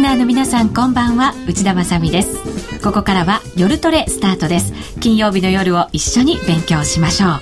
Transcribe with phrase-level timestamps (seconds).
[0.00, 1.34] スナーの皆さんこんばんは。
[1.46, 2.80] 内田まさです。
[2.82, 4.72] ここからは夜トレスタートです。
[4.98, 7.40] 金曜日の夜を一緒に勉強しましょう。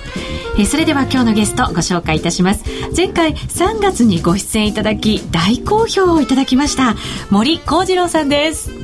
[0.59, 2.65] えそれでは今日のゲストご紹介いたします。
[2.93, 6.97] 前回3月にご出演いただき大好評をいただきました
[7.29, 8.78] 森幸次郎さんです。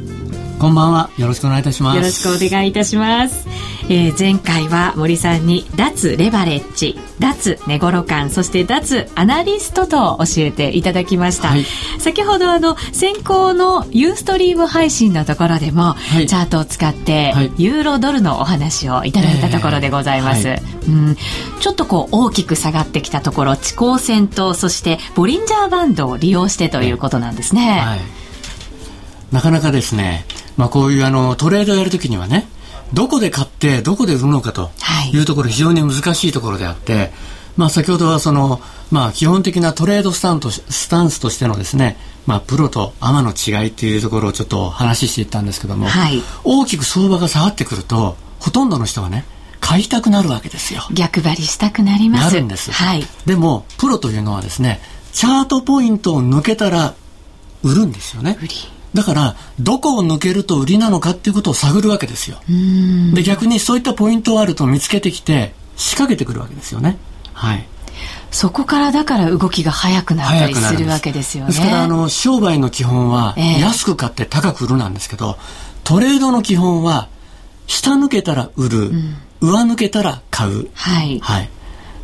[0.60, 1.10] こんばんは。
[1.18, 1.98] よろしくお願いいたします。
[1.98, 3.48] よろしくお願いいたします。
[3.88, 11.66] えー、前回は森さんに脱レバレッジ脱寝頃感そして脱アナリストと教えていただきました、はい、
[11.99, 21.16] 先ほどあの先行のユーストリーム配信のところでも、はい、チャートを使って、はい、ユーロドルのお話をいただいたところでございます、えー、うん、
[21.60, 27.84] ちょっとこう大きく下がってきたところ遅行線とそしてボリンジャーバンドを利用してということなんですね、
[29.32, 30.26] なかなかですね
[30.58, 32.48] まあこういうあのトレードをやるときにはね
[32.94, 34.72] どこで買ってどこで売るのかと
[35.12, 35.22] い。
[35.22, 37.12] うところ、非常に難しいところであって、
[37.57, 38.60] まあ、先ほどはその、
[38.91, 49.26] まあ、基本的なトレードスタンとスタンスとしてのですね、まあ、プロとアマの違いというところをちょっと話していったんですけども、はい、大きく相場が下がってくるとほとんどの人はね
[49.62, 50.82] 買いたくなるわけですよ。
[50.94, 52.34] 逆張りしたくなります。
[52.34, 54.79] なるんです、はい、でもプロというのはですね
[55.12, 56.94] チャートポイントを抜けたら
[57.63, 58.38] 売るんですよね。
[58.41, 58.55] 売り
[58.96, 62.38] だから、どこを抜けると売りなのかっていうことを探るわけですよ。
[63.13, 66.97] で、逆にそういったポイントがあると見つけてきて、仕掛けてくるわけですよね。
[67.34, 67.68] はい。
[68.31, 71.51] そこからだから動きが早くなったりするわけですよね。
[71.51, 75.38] ですから、あの、商売の基本は、安く買って高く売るなんですけど、
[75.84, 77.09] トレードの基本は、
[77.68, 80.69] 下抜けたら売る、うん、上抜けたら買う。
[80.73, 81.19] はい。
[81.19, 81.50] はい。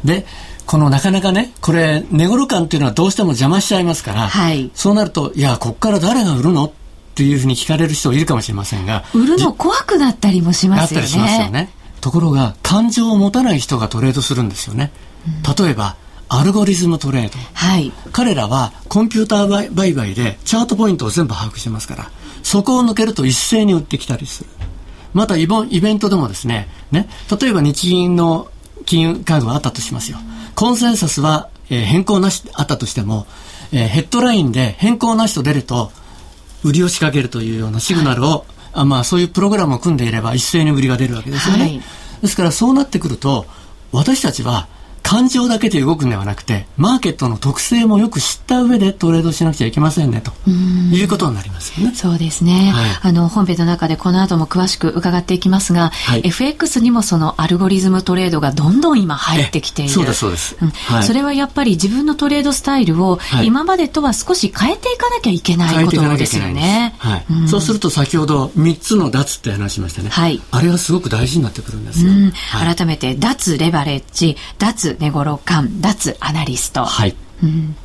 [0.04, 0.26] で、
[0.66, 6.72] このなかなかね、これ、寝頃感っていうのはどうしても邪魔しちゃいますから、はい、そうなると、いや、こっから誰が売るのっ
[7.14, 11.08] ていうふうに聞かれる人いるかもしれませんが売るの怖くなったりもしますよね。
[11.46, 11.70] よね。
[12.00, 14.92] ところが感情を持たない人がトレードするんですよね。
[15.28, 15.96] うん、例えば
[16.34, 22.10] アルゴリズムトレード、はい、彼らはコンピューター売買でチャートポイントを全部把握してますから
[22.42, 24.50] そこを抜けると一斉に売ってきたりする
[25.14, 27.10] またイベントでもですねね
[27.42, 28.50] 例えば日銀の
[28.86, 30.20] 金融緩和があったとしますよ
[30.56, 33.28] コンセンサスは、えー、変更なしあったとしても、
[33.74, 35.92] えー、ヘッドラインで変更なしと出ると
[36.64, 38.42] 売りを仕掛けるというようなシグナルを、はい、
[38.74, 41.64] あまあ、そういうプログラムを組んでいれば一斉に売りが出るわけですよね。
[41.64, 41.82] はい、
[42.22, 43.46] ですからそうなってくると
[43.92, 44.68] 私たちは
[45.04, 51.96] 感情だけで動くんではなくてマーケットの特性もよく知った上でトレードしなくちゃいけませんねということになりますよね。
[51.96, 59.92] そうですね、はい、あの本編の中でこの後も詳しく伺っていきますが、はい、FX にもそのアルゴリズムトレードがどんどん今入ってきている。
[59.92, 60.70] そうですそうです、うん。
[60.70, 66.96] はい、それはやっぱり自分のトレードスタイルを今までとは少し変えていかなきゃいけないことですよね。
[67.00, 72.12] はい、うん、そうすると先ほど3つの脱って話しましたね、はい、あれはすごく大事になってくるんですよ。
[72.12, 72.34] うん、
[72.76, 77.16] 改めて脱レバレッジ脱寝頃感脱アナリスト、はい。
[77.44, 77.76] うん、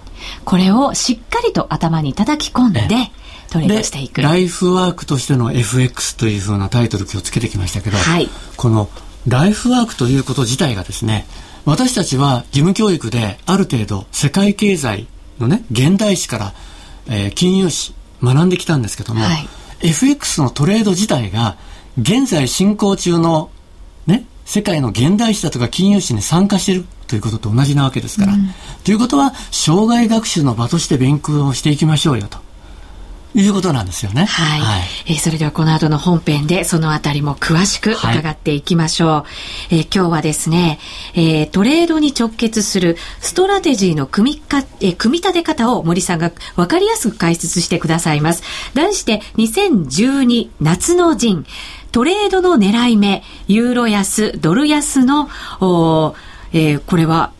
[0.45, 2.83] これをしっかりと頭に叩き込んで、
[3.51, 4.23] トレードしていく。
[4.23, 8.89] ライフワークとしての FX というふうなタイトル今日つけてきましたけど、はい、この
[9.27, 11.27] ライフワークということ自体がですね
[11.65, 15.09] 私たちは義務教育である程度世界経済
[15.41, 16.53] のね現代史から、
[17.09, 19.49] えー、金融史学んできたんですけども、はい、
[19.83, 21.57] FX のトレード自体が
[22.01, 23.56] 現在進行中のね
[24.47, 28.33] 世界の現代史だとか金融史に参加しているということと同じなわけですから。
[28.33, 28.49] うん、
[28.85, 32.47] ということは、障害学習の場として勉強をしていきましょうよと。
[33.35, 34.25] いうことなんですよね。
[34.25, 34.61] はい。
[34.61, 39.09] はい、えー、それではこの後の本編でそのあたりも詳しく伺っていきましょう。
[39.09, 39.27] は
[39.71, 40.79] い、えー、今日はですね、
[41.15, 48.43] えー、トレードに直結するストラテジーの組みか、えー、組み立て方を森さんが分かりやすく解説してくださいます。
[48.73, 51.45] 題して、2012夏の陣。
[51.97, 55.31] トレードの狙い目、ユーロ安、ドル安の、
[56.53, 57.33] えー、これは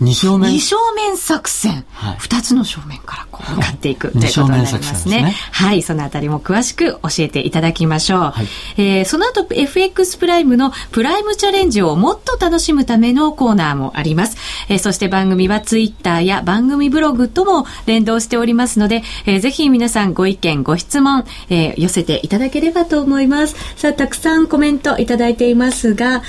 [0.00, 5.22] 二正面二正面作戦、はい、2つの正面からこう向かっていくということになりますね。
[5.22, 8.18] ねはい、そのあたりも詳しく教えていただきましょう。
[8.18, 8.46] はい、
[8.76, 14.36] えー、その後 FX プライムのプライムチャレンジをもっと楽しむためのコーナーもあります。
[14.68, 23.54] えー、そして番組はツイッターや番組ブログとも連動しておりますので、えー、ぜひ皆さんご意見ご質問、えー、寄せていただければと思います。
[23.76, 26.22] さあたくさんコメントいただいていますが。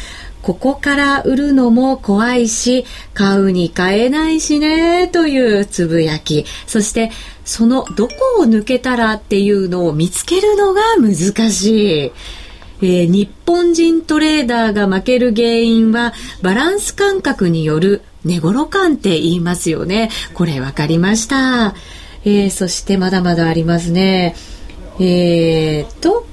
[0.46, 6.46] ここから売るのも怖いし、買うに買えないしね、というつぶやき。
[6.68, 7.12] そして、
[7.46, 12.12] そのどこを抜けたらっていうのを見つけるのが難しい。
[12.84, 16.14] えー、日本人トレーダーが負ける原因は
[16.44, 20.12] バランス感覚による寝頃感って言いますよね。
[20.36, 21.74] これ分かりました。
[22.24, 24.36] えー、そしてまだまだありますね。
[25.00, 26.28] えー、と、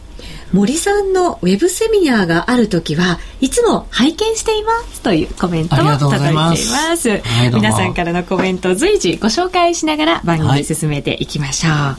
[0.53, 7.23] 森さんのウェブセミナーがある時はいつも拝見していますというコメントも届いています。
[7.55, 11.73] 皆さんからのコメントを随時ご紹介しながら番組進めていきましょう。
[11.73, 11.99] は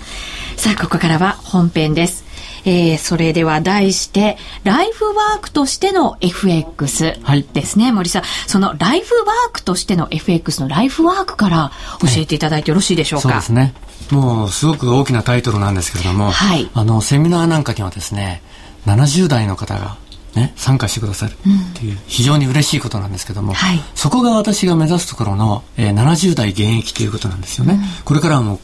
[0.56, 2.24] い、さあ、ここからは本編です。
[2.66, 7.20] えー、それでは題して、ライフワークとしての FX
[7.54, 8.24] ですね、はい、森さん。
[8.48, 11.72] そのライフワークとしての FX のライフワークから
[12.02, 13.30] 教えていただいてよろしいでしょうか？
[13.30, 13.74] そうですね。
[14.12, 18.42] もうすごく大きなタイトルなんですけれども、はい、あの、セミナーなんかにはですね、
[18.86, 19.98] 70代の方が
[20.36, 21.36] ね、参加してくださるっ
[21.76, 28.60] ていう非常に嬉しいことなんですけども、はい、そこが私が目指すところの、えー、70代現役ということなんですよね、うん、これからはもう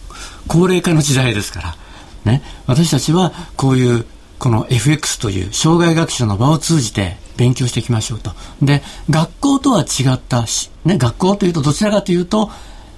[0.47, 1.75] 高齢化の時代ですから
[2.25, 4.05] ね、私たちはこういう
[4.39, 8.31] この FX という障害学習の場を通じて勉強していきましょうと。
[8.61, 10.45] で、学校とは違った
[10.85, 12.49] ね、学校というとどちらかというと、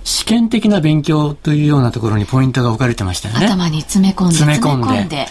[0.04, 3.46] 試験的な勉強というようなところにポイントが置かれてましたよね。
[3.46, 4.36] 頭に詰め込んで。
[4.36, 5.28] 詰め込んで。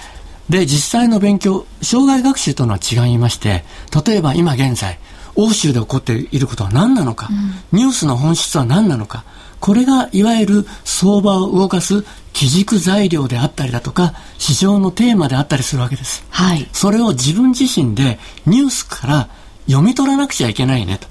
[0.48, 3.64] で、実際の勉強、障害学習とのは違いまして、
[4.04, 4.98] 例えば今現在、
[5.36, 7.28] 欧州で起こっていることは何なのか、
[7.72, 9.24] うん、ニュースの本質は何なのか、
[9.60, 16.24] これがいわゆる相場を動かす基軸材料であったりだとか、市場のテーマであったりするわけです。
[16.30, 16.68] はい。
[16.72, 19.28] それを自分自身でニュースから
[19.66, 21.06] 読み取らなくちゃいけないねと、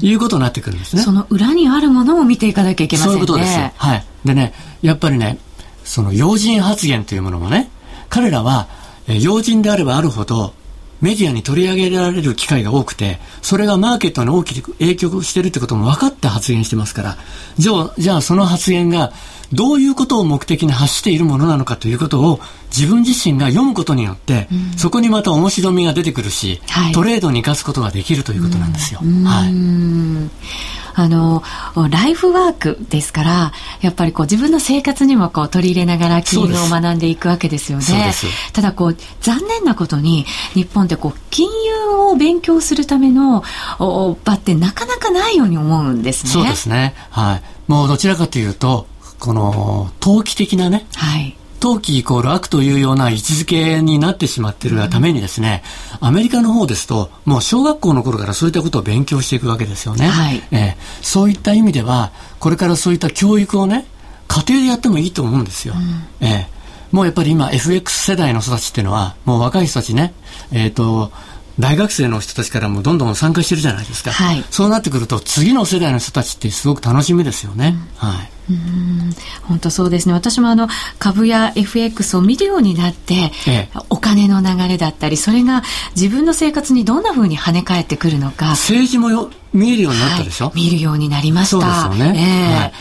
[0.00, 1.02] いうことになってくるんですね。
[1.02, 3.14] その裏にあるものを見ていかなきゃいけませんね。
[3.14, 3.58] そういうことです。
[3.58, 4.04] はい。
[4.24, 5.38] でね、やっぱりね、
[5.84, 7.70] その要人発言というものもね、
[8.08, 8.68] 彼らは、
[9.08, 10.54] え要人であればあるほど、
[11.00, 17.16] メディアに取り上げられる機会が多くて、それがマーケットに大きく影響してるってことも分かって発言してますから、
[17.56, 19.12] じゃあ、じゃあその発言が
[19.52, 22.40] どういうことを目的に発しているものなのかということを
[22.76, 29.00] 自分自身が読むことによって、うん、そこにまた面白みが出てくるし、はい、トレードに生かすことができるということなんですよ。
[29.24, 30.68] はい
[31.00, 31.44] あの、
[31.90, 38.12] ライフワークですから、やっぱりこう自分の生活にもこう取り入れながら金融を学んでいくわけですよね。
[38.52, 43.44] ただこう、残念なことに、日本ってこう、金融を勉強するための
[43.78, 46.30] 場ってなかなかないように思うんですね。
[46.32, 46.96] そうですね。
[47.10, 47.42] はい。
[47.68, 48.88] もうどちらかというと、
[49.20, 51.37] この、投機的なね、はい。
[51.58, 55.62] 投機イコール悪というような位置づけになってしまっているがためにですね、
[56.00, 60.06] うん、アメリカの方ですと、もう小学校の頃からそういったことを勉強していくわけですよね。
[60.06, 63.86] はい、えー、そういった意味では、これからそういった教育をね、
[64.28, 65.74] 家庭でやってもいいと思うんですよ。
[66.20, 70.14] うん、えー、もうやっぱり今 FX 世代の人たちっていうのは、もう若い人たちね、
[70.52, 71.12] えっ、ー、と、
[71.58, 74.12] 大学生の人たちからもどんどん参加してるじゃないですか。
[74.12, 77.76] はい、そうなってくると、次の世代の人たちってすごく楽しみですよね。
[78.02, 78.30] うん、はい。
[78.50, 79.14] うん。
[79.42, 80.14] 本当そうですね。
[80.14, 80.68] 私もあの
[80.98, 85.62] 株や FX を見るようになって、ええ、お金の流れだったりそれが
[85.96, 88.50] 自分の生活にどんなふうに跳ね返ってくるのか。
[88.50, 91.60] 政治もよ見えるようになったでしょ、はい、見るようになりました。
[91.60, 92.72] そうですよね、えー、はい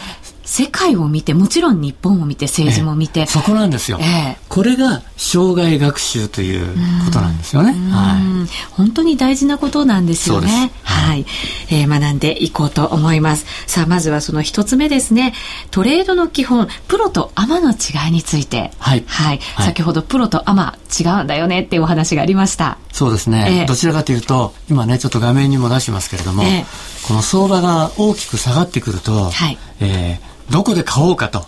[0.48, 3.28] 世界を見て、もちろん日本を見て、政治も見て。
[3.28, 4.00] そこなんですよ。
[4.00, 6.66] えこれが障害学習という
[7.06, 7.74] ことなんですよね。
[7.92, 10.72] はい、本当に大事なことなんですよね。
[10.84, 11.26] はい、
[11.70, 13.46] えー、学んでいこうと思います。
[13.68, 15.34] さあ、まずはその一つ目ですね。
[15.70, 18.72] トレードの基本、プロとアマの違いについて。
[18.80, 19.04] はい。
[19.06, 19.40] はい。
[19.60, 22.78] 先ほどプロとアマ違うんだよねっていうお話がありました。
[22.94, 23.60] そうですね。
[23.62, 26.66] えー、どちらかというと、今ね、ちょっと画面にも出しますけれども、えー、
[27.08, 29.58] この相場が大きく下がってくると、はい。
[29.82, 31.46] えーどこで買おうかと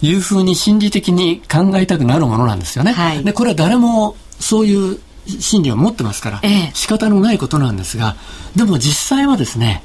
[0.00, 2.92] いうふうに心理的に考えたくなるものなんですよね。
[2.92, 8.16] はい、でこれは誰もそういう心理を持ってますから、ええ、仕方のないことなんですが
[8.56, 9.82] でも実際はですね、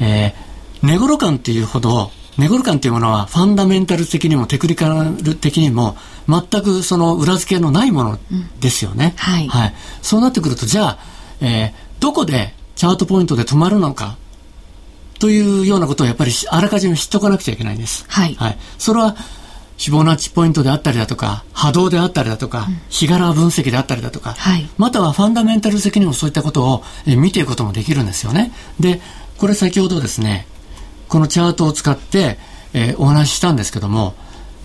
[0.00, 5.96] えー、寝頃感っていうほど寝頃感っていうものはファンダメンタル的にもテクニカル的にも
[6.28, 8.18] 全くその裏付けのないもの
[8.60, 9.14] ですよね。
[9.16, 10.98] うん、はい、はい、そうなってくるとじゃあ、
[11.40, 14.16] えー、どこでチャートポイントで止まるのか
[15.18, 18.04] というようなことをやっぱりあらかじめ知っておかなくちゃいけないんです。
[18.08, 18.34] はい。
[18.34, 18.58] はい。
[18.78, 19.16] それは、
[19.78, 28.52] フィボナッチポイントであったりだとか、波動であったりだとか、うん、日柄分析であったりだとか、はい、またはファンダメンタル的にもそういったことをえ見ていくこともできるんですよね。
[28.80, 29.00] で、
[29.38, 30.46] これ先ほどですね、
[31.08, 32.38] このチャートを使って、
[32.72, 34.14] えー、お話ししたんですけども、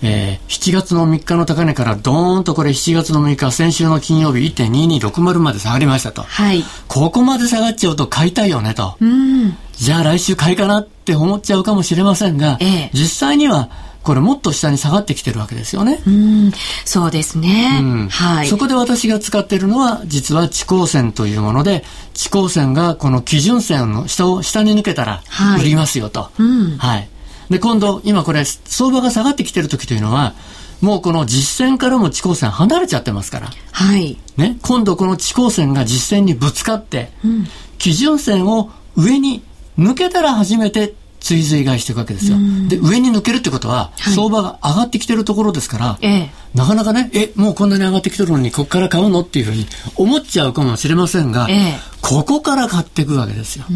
[0.02, 6.22] えー、7月の3日の高値からドーンとこれ7月の6日、先週の金曜日1.2260まで下がりましたと。
[6.22, 6.64] はい。
[6.88, 8.96] ここまで下がっちゃうと買いたいよねと。
[9.00, 9.56] うん。
[9.72, 13.70] じゃあ来週買いかなって思っちゃうかもしれませんが、ええ、実際には
[14.02, 16.02] これもっと下に下がってきてるわけですよね。
[16.06, 16.52] うん、
[16.84, 17.78] そうですね。
[17.80, 18.48] うん、はい。
[18.48, 25.22] そこで私が使っているのは、実は地高線というもので、地高線がこの基準線の下を、下に抜けたら、
[25.60, 26.22] 売りますよと。
[26.22, 26.42] はい。
[26.42, 27.08] うん、はい。
[27.50, 30.34] で、今度、今これ、相場が下がってきてる時というのは、
[30.80, 33.50] もうこの実線からも地高線離れちゃってますから。
[33.70, 34.18] はい。
[34.36, 37.46] ね、今度この地高線が実線にぶつかって、うん、
[37.78, 39.42] 基準線を上に
[39.78, 42.36] 抜けたら初めて追随買いしていくわけですよ。
[42.68, 53.66] で、上に抜けるってことは、はい、相場が上がってきてるところですから、ええ、なかなかね、え、もうこんなに上がってきてるのに、ここから買うのっていうふうに思っちゃうかもしれませんが、え、ここから買っていくわけですよ。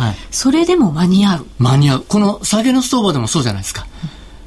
[0.00, 0.16] はい。
[0.30, 2.04] それでも間に合う間に合う。
[2.08, 3.86] この下げの相場でもそうじゃないですか。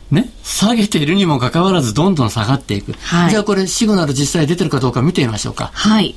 [0.09, 2.93] ね、下げているにもかかわらずどんどん下がっていく。
[2.93, 5.71] はい、じゃあこれシグナル実際出てるかどうか見てみましょうか。
[5.73, 6.15] はい。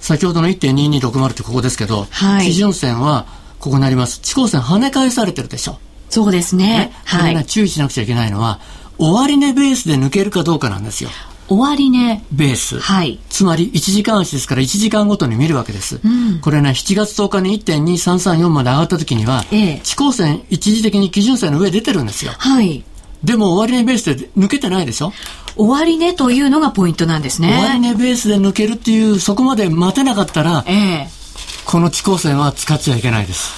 [0.00, 3.26] 先ほどの1.2260ってここですけど、はい、基準線は
[3.58, 4.20] ここになります。
[4.20, 5.78] 地高線跳ね返されてるでしょ。
[6.08, 6.66] そうですね。
[6.66, 7.46] ねはい。
[7.46, 8.60] 注意しなくちゃいけないのは、
[8.98, 11.10] 終値ベースで抜けるかどうかなんですよ。
[11.50, 12.78] 終値ベース。
[12.78, 13.18] はい。
[13.28, 16.00] つまり1時間足ですから1時間ごとに見るわけです。
[16.02, 22.32] うん、これね、7月10日に1.2334まで上がった時には、ええ、地高線一時的に基準線の上出てるんですよ。
[22.38, 22.84] はい。
[23.24, 25.12] でも終値ベースで抜けてないでしょ？
[25.56, 27.58] 終値というのがポイントなんですね。
[27.68, 31.08] 終値ベースで抜けるっていう、そこまで待てなかったら、ええ、
[31.66, 33.52] この地高線は使っちゃいけないです。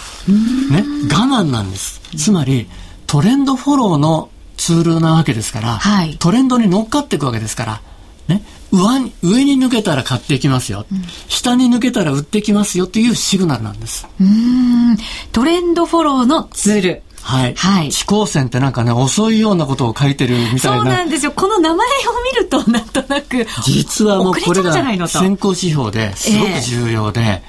[0.70, 2.00] ね、我慢なんです。
[2.16, 2.68] つまり、
[3.06, 7.82] トレンドフォローのツールなわけですから、はい、トレンドに乗っかっていくわけですから、
[8.28, 14.06] ね、上に上に抜けたら買っていきますよ、うん、下に抜けたら売ってきますよっていうシグナルなんです。
[14.20, 14.96] うん
[15.32, 17.02] トレンドフォローのツール。
[17.22, 17.54] はい。
[17.54, 17.90] はい。
[17.90, 20.60] 地高線ってなんかね、遅いようなことを書いてるみたいな。
[20.60, 21.32] そうなんですよ。
[21.32, 21.90] この名前を
[22.32, 23.46] 見ると、 なんとなく。
[23.64, 24.72] 実はもうこれが
[25.08, 27.40] 先行指標ですごく重要で、えー、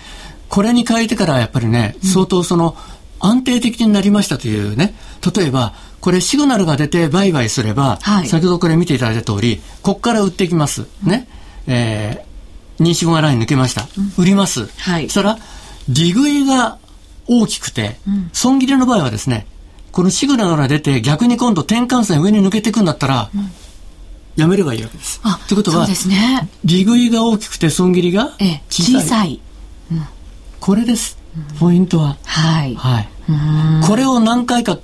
[0.47, 2.77] これに変えてからやっぱりね、相当その、
[3.19, 4.93] 安定的になりましたというね、
[5.35, 10.85] 例えば、これシグナルが出て売買すれば、はい、先ほどこれ見ていただいた通り、ここから売っていきます。
[11.01, 11.29] ね。
[11.65, 13.87] えー、認識後ライン抜けました。
[14.17, 14.67] 売ります。
[14.79, 15.03] はい。
[15.07, 15.37] そしたら、
[15.87, 16.77] 利食いが
[17.27, 17.95] 大きくて、
[18.33, 19.47] 損切りの場合はですね、
[19.93, 23.49] このシグナルが出て逆に今度転換線上に抜けていくんだったら、うん、
[24.35, 25.21] やめればいいわけです。
[25.23, 26.49] あ、ということは、ね。
[26.65, 28.33] 利食いが大きくて損切りが
[28.69, 28.95] 小さい。
[28.97, 29.39] 小さい。
[29.89, 30.05] うん、
[30.59, 31.17] これです。
[31.61, 32.17] ポイントは。
[32.25, 32.75] はい。
[32.75, 33.09] はい。
[33.87, 34.77] これを何回か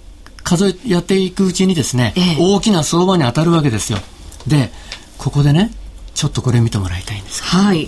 [0.50, 4.00] 数え、やっていくうちにですね、ええ、大きな相場に当たるわけですよ。
[4.48, 4.72] で、
[5.20, 5.72] ここでね、
[6.16, 7.88] ちょっとこれ見てもらいたいんですはい。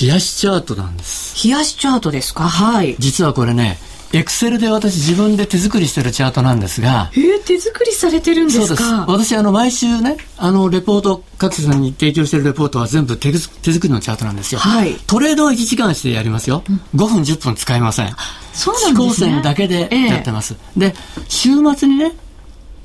[0.00, 1.44] 冷やしチャートなんです。
[1.48, 2.44] 冷やしチャートですか？
[2.44, 2.94] はい。
[3.00, 3.78] 実はこれね、
[4.12, 7.10] エクセルで私自分で手作りしてるチャートなんですが。
[7.14, 9.06] えー、手作りされてるんですか？
[9.06, 9.32] そうです。
[9.32, 13.38] 私、あの、毎週ね、あの、レポート、各社さんに提供してるレポートは全部手手
[13.72, 14.60] 作りのチャートなんですよ。
[14.60, 14.94] はい。
[15.06, 16.62] トレードは1時間してやりますよ。
[16.68, 18.14] うん、5分、10分使いません。
[18.54, 19.30] そうなんですね。
[19.34, 20.54] 線だけでやってます。
[20.76, 20.94] えー、で、
[21.28, 22.12] 週末にね、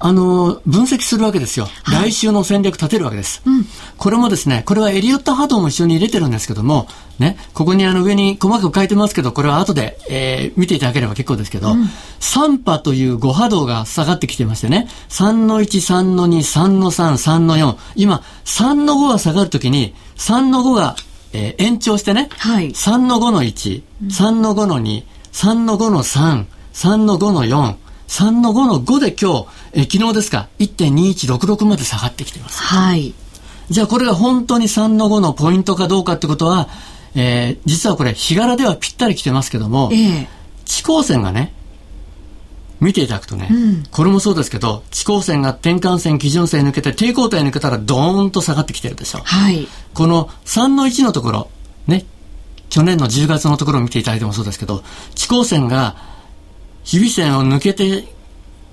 [0.05, 1.69] あの、分析するわけですよ。
[1.83, 3.41] はい、来週の戦略立てるわけです。
[3.45, 6.87] うん、これもですね、これはエリオット波動も一緒に入れてるんですけども、
[7.19, 11.83] ね、ここにあの上に細かく書いてますけど、これは後で、えー、見ていただければ結構ですけど、うん、
[12.19, 20.97] 3波という5波動が下がってきてましてね、3の1、3の2、3の3、3の4、今、3の5が下がるときに、3の5が、
[21.31, 27.75] えー、延長してね、はい、3の5の1、3の5の2、3の5の3、3の5の4、
[28.13, 32.61] 3の5の5で今日、え昨日ですか、1.2166まで下がってきています。
[32.61, 33.11] はい。
[33.71, 36.69] じゃあこれが本当に3の5のポイントかどうかってことは、
[37.15, 40.27] えー、実はこれ、日柄ではぴったり来てますけども、えー、
[40.65, 41.55] 地高線がね、
[42.79, 49.21] 見ていただくとね、うん、これもそうですけど、地高線が転換線、基準線抜けて、抵抗体抜けたらドーンと下がってきてるでしょ。
[49.23, 49.67] はい。
[49.95, 51.49] この3の1のところ、
[51.87, 52.05] ね、
[52.69, 54.83] 去年の10月のところを見ていただいてもそうですけど、
[55.15, 56.12] 地高線が
[56.83, 58.05] 日々線を抜けて、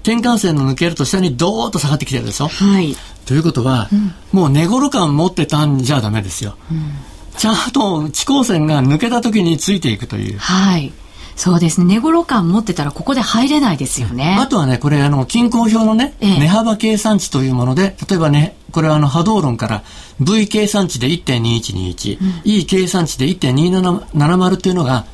[0.02, 2.48] 転換線の抜けると下にドーッと下がってきてるでしょ？
[2.48, 2.96] はい。
[3.26, 6.56] ということは、うん、もう寝頃感持ってたんじゃダメですよ。
[6.70, 6.92] うん、
[7.36, 10.38] ちゃんと地高線が抜けた時についていくという。
[10.38, 10.92] はい。
[11.36, 11.86] そうですね。
[11.94, 14.36] 寝頃感持ってたらここで入れないですよね。
[14.38, 19.82] あとはね、これあの、均衡表のね、ええ、値幅計算値というもので、例えばね、これはあの波動論から
[20.20, 25.06] V 計算値で1.2121、うん、E 計算値で1.2770というのが、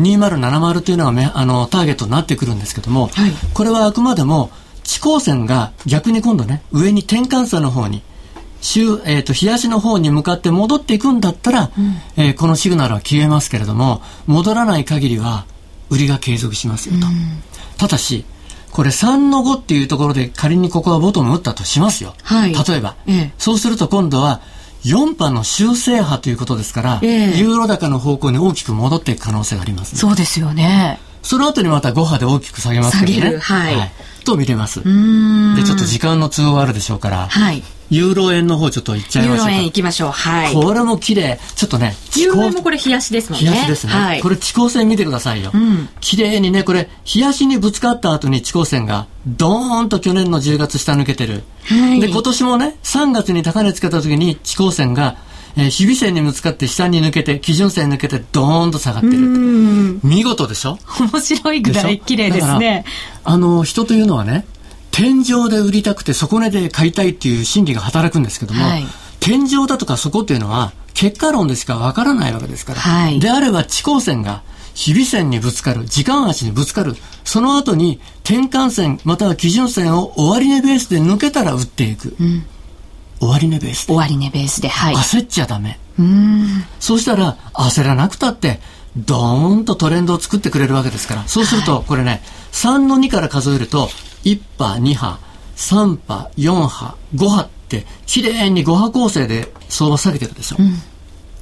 [0.00, 4.50] 2070というのがあのターゲットになってくるんですけども、はい、これはあくまでも
[4.84, 8.02] 地高線が逆に今度ね上に転換差の方に
[8.60, 15.46] 週、えーと、冷やしの方に向かって戻っていくんだったら、うん、えー、このシグナルは消えますけれども戻らない限りは
[15.90, 17.12] 売りが継続しますよと、うん、
[17.76, 18.24] ただし
[18.70, 24.40] これ3の5っていうところで仮にここはボトム打ったとしますよ、はい、例えば、ええ、そうすると今度は
[24.84, 30.98] 4波の修正波ということですから、えー、ユーロ高の方向に大きく戻っていく可能性があります、ね、そうですよね。
[31.22, 33.38] その後にまた5波で大きく下げますけどね。
[33.38, 33.92] はい、はい。
[34.24, 34.80] と見れます。
[34.80, 37.62] で、ちょっと時間の都合あるでしょうから、はい。
[37.92, 40.10] ユーロ円の方ちょっと行っちゃいましょうユーロ円行きましょう。
[40.12, 40.54] はい。
[40.54, 41.38] これも綺麗。
[41.56, 41.94] ちょっとね。
[42.16, 43.50] ユーロ円もこれ冷やしですもんね。
[43.50, 43.92] 冷やしですね。
[43.92, 44.22] はい。
[44.22, 45.50] これ地高線見てくださいよ。
[45.52, 45.90] うん。
[46.00, 51.44] 綺麗にね、これ、冷やしにぶつかった後に地高線が、ドーンと去年の10月下抜けてる。
[51.66, 52.00] はい。
[52.00, 55.16] で、今年もね、3月に高値つけた時に地高線が、
[55.56, 59.16] えー、日々線にぶつかって下に抜けて、基準線抜けてドーンと下がってる
[60.02, 60.78] 見事でしょ？
[60.98, 62.84] 面白いぐらい綺麗ですね。
[63.24, 64.46] あの、人というのはね、
[64.90, 68.84] 天井で売りたくて底値で買いたいっていう心理が働くんですけども、はい、
[69.20, 74.42] 天井だとか底っていうのは結果論でしかわからないわけですから、はい、であれば地高線が
[74.74, 76.94] 日々線にぶつかる、時間足にぶつかる、
[77.24, 82.14] その後に転換線または基準線を終値ベースで抜けたら打っていく。
[82.20, 82.44] うん、
[83.22, 83.94] 終値ベースで。
[83.94, 84.94] 終値ベースで、はい。
[84.94, 85.78] 焦っちゃダメ。
[85.98, 88.60] うんそうしたら焦らなくたって、
[88.96, 91.26] ドーンとトレンドを作ってくれるわけですから。
[91.26, 93.88] そうすると、これね、3の2から数えると、
[94.24, 95.18] 1波、2波、
[95.56, 100.56] 3波、4波、5波って、きれいに5波構成で相場下げてるでしょ。
[100.58, 100.76] うん、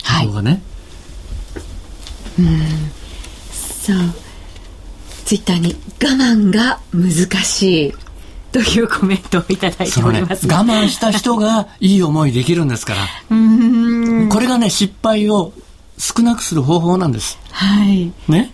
[0.03, 0.27] はい。
[0.27, 0.63] ここがね。
[2.39, 2.61] うん。
[3.83, 3.97] そう。
[5.25, 7.95] ツイッターに我慢が難しい。
[8.53, 13.01] というコメントをいただいております、ね、我慢した人がいい思いできるんですから。
[14.29, 15.53] これがね、失敗を
[15.99, 17.39] 少なくする方法なんです。
[17.53, 18.13] はい。
[18.29, 18.53] ね？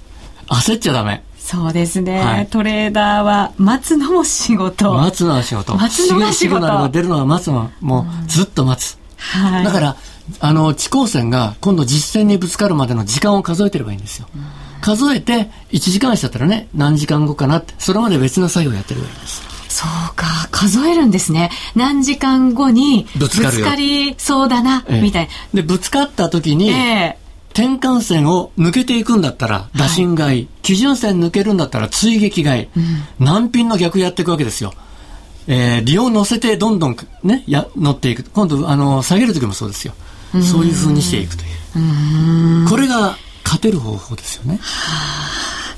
[0.49, 1.23] 焦っちゃダメ。
[1.39, 4.93] そうですね、はい、トレーダーは待つのも仕事。
[4.95, 5.77] 待つのは仕事。
[5.77, 6.39] 待つのが仕事。
[6.39, 8.99] シグナルが出るのは待つのはもうずっと待つ。
[9.17, 9.65] はい。
[9.65, 9.97] だから、
[10.41, 14.27] あの、地高線が今度実線にぶつかるまでの時間を数えてればいいんですよ。
[14.81, 19.56] 数えて、1時間足だったらね、何時間後かなって、それまで別の作業をやってればいいんです。
[19.77, 21.51] そうか、数えるんですね。
[21.75, 25.61] 何時間後にぶつかりそうだな、ええ、みたいな。
[25.61, 27.19] で、ぶつかった時に、え
[27.51, 34.73] 転換線を抜けていくんだったら打診買い、はい、基準線抜けるんだったら追撃買い、うん、難品の逆やっていくわけですよ。
[35.47, 38.25] えー、利用乗せてどんどんね、や、乗っていく。
[38.31, 39.93] 今度、あの、下げる時もそうですよ。
[40.35, 42.65] うそういうふうにしていくという。
[42.65, 44.59] うこれが勝てる方法ですよね。
[44.63, 45.75] は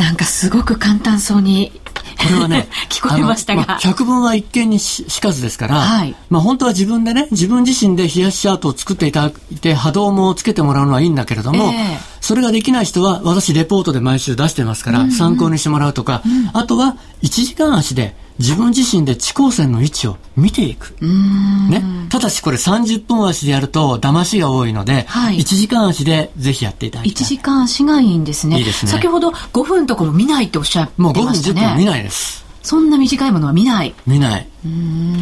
[0.00, 1.80] あ、なんかすごく簡単そうに
[2.18, 3.64] これはね、 聞こえましたが。
[3.66, 20.96] まあ、百聞は一見にしかずですから、はい、まあ本当は自分でね、自分自身で冷やしチャートを作っていただいて波動もつけてもらうのはいいんだけれども、えー、それができない人は私レポートで毎週出してますから、参考にしてもらうとか、うん、あとは1時間足で自分自身で地高線の位置を見ていく。
[21.02, 21.82] ね。
[22.08, 27.24] ただしこれ30分足でやると騙しが多いので、はい、1時間足でぜひやっていただきたい。
[27.24, 28.58] 1時間足がいいんですね。
[28.58, 28.92] いいですね。
[28.92, 31.24] 先ほど5分とかも見ないっておっしゃってましたね。
[31.24, 32.44] もう5分10分見ないです。
[32.62, 33.94] そんな短いものは見ない。
[34.06, 34.46] 見ない。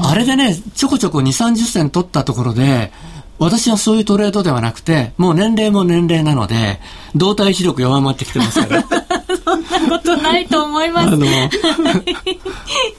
[0.03, 2.93] あれでね、ちょこちょこ2、30銭取ったところで、
[3.39, 6.81] 私はそういうトレードではなくて、もう年齢も年齢なので、
[7.15, 8.85] 動体視力弱まってきてますから。
[9.45, 11.09] そんなことないと思います。
[11.09, 11.27] あの、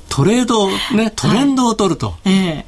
[0.10, 2.08] トレード、ね、トレンドを取ると。
[2.08, 2.65] はい、え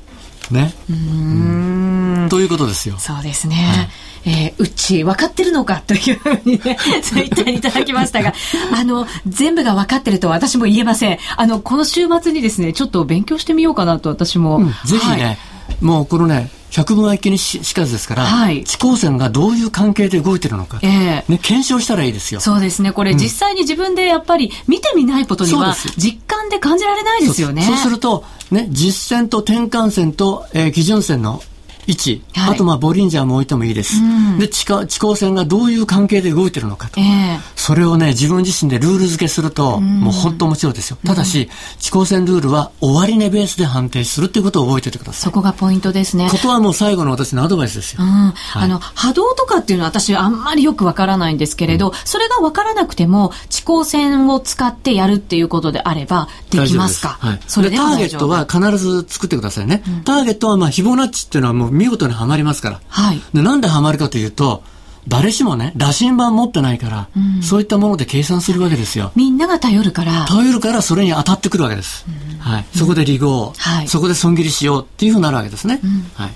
[0.52, 0.74] えね。
[0.90, 2.28] うん。
[2.30, 2.98] ということですよ。
[2.98, 3.56] そうですね。
[3.56, 3.90] はい
[4.26, 8.34] えー、うち分かってるのかというふうにね、 ツイッターにいただきましたが、
[8.76, 11.18] あの、全部が分かってると私も言えません。
[11.38, 14.58] あの、この週末にですね、ちょっと勉強してみようかなと私も。
[14.58, 15.38] うん、ぜひね、はい、
[15.82, 22.40] もうこのね、百分は一見にしかずですから、はい、地高線がどういう関係で動いてるのか、えー、ね、検証したらいいですよ。
[22.40, 22.92] そうですね。
[22.92, 27.64] これ、実際に自分でやっぱり見てみないことには、実感で感じられないですよね。
[27.64, 31.42] そうすると、ね、実線と転換線と、えー、基準線の
[31.90, 33.98] 位置、はい、あとまあボリンジャーも置いてもいいです。
[33.98, 40.98] うん、で地下、地高線がどういう関係で動いてるのかと、えー、それをね、自分自身でルール付けすると、うん、もう本当面白いですよ。
[41.04, 41.50] ただし、
[41.80, 45.22] 地高線ルールは終値ベースで判定するっていうことを覚えておいてください。
[45.24, 46.30] そこがポイントですね。
[46.30, 48.04] ここはもう最後の私のアドバイスですよ。
[48.04, 57.18] うんはい、あの、波動とかっていうのは私あんまりよくわからないんですけれど、それがわからなくても、地高線を使ってやるっていうことであれば、できますか？
[57.20, 57.40] はい。
[57.48, 59.84] それでターゲットは必ず作ってくださいね。
[60.06, 62.82] ターゲットはまあ、フィボナッチっていうのはもう見事にはまりますから。
[62.88, 63.22] はい。
[63.34, 64.64] で、なんでハマるかというと、
[65.08, 69.12] 誰しもね、打診版持ってないから、うん、そういったもので計算するわけですよ。
[69.16, 70.26] みんなが頼るから。
[70.28, 72.06] 頼るからそれに当たってくるわけです。
[72.08, 72.66] うん、はい。
[72.76, 75.80] そこで利合、はい、そこで損切りしようっていうふうになるわけですね。
[75.82, 76.32] うん、はい、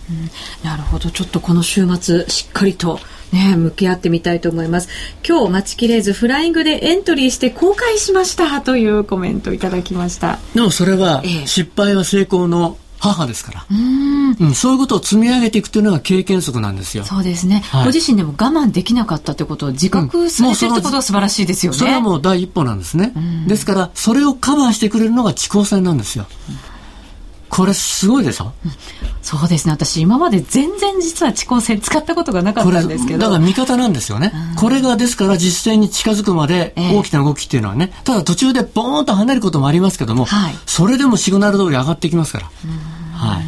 [0.65, 1.11] なるほど。
[1.11, 2.99] ちょっとこの週末、しっかりと、
[3.33, 4.87] ね、向き合ってみたいと思います。
[5.27, 10.39] 今日待ちきれずフライングでエントリーして公開しましたというコメントいただきました。
[10.55, 13.65] でもそれは、失敗は成功の母ですから。
[13.69, 17.03] うんうん、そういうことを積み上げていくというのが経験則なんですよ。
[17.03, 17.61] そうですね。
[17.65, 21.77] はい、ご自身でも我慢できなかったということを自覚されてるってことは素晴らしいですよね。
[21.77, 23.13] それはもう第一歩なんですね。
[23.47, 26.27] ですから、それをカバーしてくれるのが地高線なんですよ。
[27.53, 28.71] これすごいでしょ、うん、
[29.21, 29.73] そうですね。
[29.73, 33.19] 私今まで全然実は地高線使ったことがなかったんですけど。
[33.19, 34.31] だから味方なんですよね。
[34.53, 42.45] うん、これがですから実践に近づくまで大きな動きっていうのはね、えー、ただ途中でボーンと離れることもありますけども、はい、それでもシグナル通り上がっていきますから。
[43.13, 43.43] はい。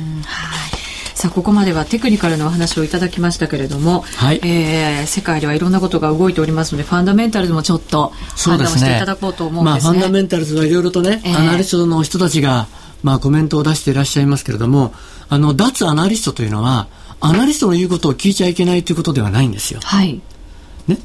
[1.15, 9.89] さあここまではテクニカルのお話をいただきましたけれども、はい、えー、世界ではいろんなことが動いておりますのでファンダメンタルズもちょっと判断をしていただこうと思うんですね。
[9.89, 12.67] まあ、ファンダメンタルズはいろいろとね、えー、アナリストの人たちが、
[13.05, 14.91] まあ、コメントを出していらっしゃいますけれども
[15.29, 16.87] あの脱アナリストというのは
[17.21, 19.79] アナリストの言うことを聞いちゃいけないということではないんですよ。
[19.83, 20.21] はい、
[20.87, 20.97] ね、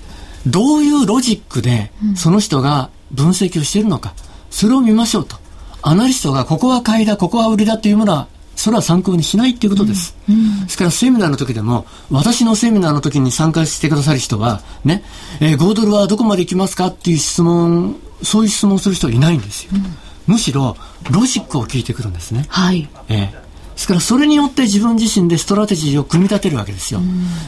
[0.47, 4.15] どういうロジックでその人が分析をしているのか、
[4.51, 5.37] それを見ましょうと。
[5.83, 8.29] アナリストがここは買いだ、ここは売りだというものは
[8.61, 10.15] それは参考にしないっていうことです。
[10.29, 15.03] うんうん、ですからセミナーの時でも、私のセミナーの時に参加してくださる人は、ね、
[15.41, 19.71] えー、豪ドルはどこまで行きますかっていう質問、そういう質問をする人はいないんですよ。
[19.75, 20.77] うん、むしろ、
[21.11, 22.47] ロジックを聞いてくるんですね。
[22.49, 22.89] はい。
[23.09, 27.01] えーですからそれによって自分自身でストラテジーを組み立てるわけですよ。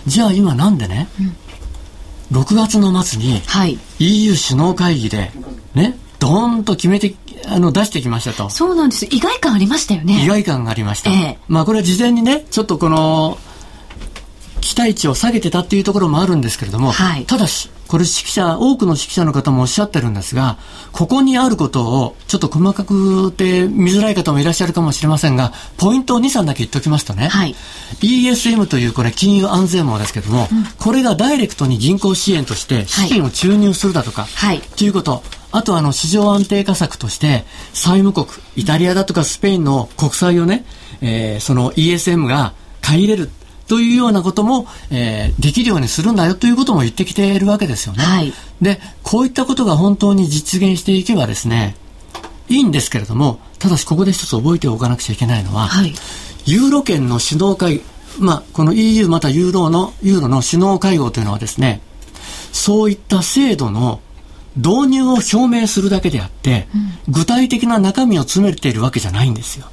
[0.07, 1.09] じゃあ今なんでね、
[2.33, 3.43] うん、6月の末に
[3.99, 5.31] EU 首脳会議で
[5.75, 7.15] ね、ドーンと決めて
[7.47, 8.49] あの出してきましたと。
[8.49, 9.05] そうなんです。
[9.11, 10.25] 意外感ありましたよね。
[10.25, 11.11] 意外感がありました。
[11.11, 13.37] ええ、まあこれは事前にね、ちょっとこの
[14.62, 20.57] 期待値を下げてたっていうところもあるんですけれども、はい、ただし、これ指揮者、多くの指揮者の方もおっしゃってるんですが、
[20.92, 27.55] ここにあることをちょっと細かくて見づらい方もいらっしゃるかもしれませんが、ポイントを2、3だけ言っておきますとね、はい、
[28.00, 38.26] ESM というこれ金融安全網ですけども、うん、これがダイレクトに銀行支援として資金を注入するだとか、はい、ということ、あとあの市場安定化策として債務国、
[38.57, 40.64] イタリアだとかスペインの国債をね、
[41.02, 43.31] えー、その ESM が買い入れる
[43.73, 48.03] というようなことも、えー、できるようにするんだよということも言ってきているわけですよね。
[48.03, 48.31] はい、
[48.61, 51.75] で、こういったことが本当に実現していけばですね、
[52.51, 55.95] いいんですけれども、ただしここで一つ覚えておかなくちゃいけないのは、はい、
[56.45, 57.81] ユーロ圏の首脳会、
[58.19, 61.81] まあ、この EU またユーロの、ユーロの首脳会合というのはですね、
[62.53, 64.03] そういった制度の
[64.55, 66.69] 導入を表明するだけであって、
[67.07, 69.65] うん、具体的な中身を詰めているわけじゃないんですよ。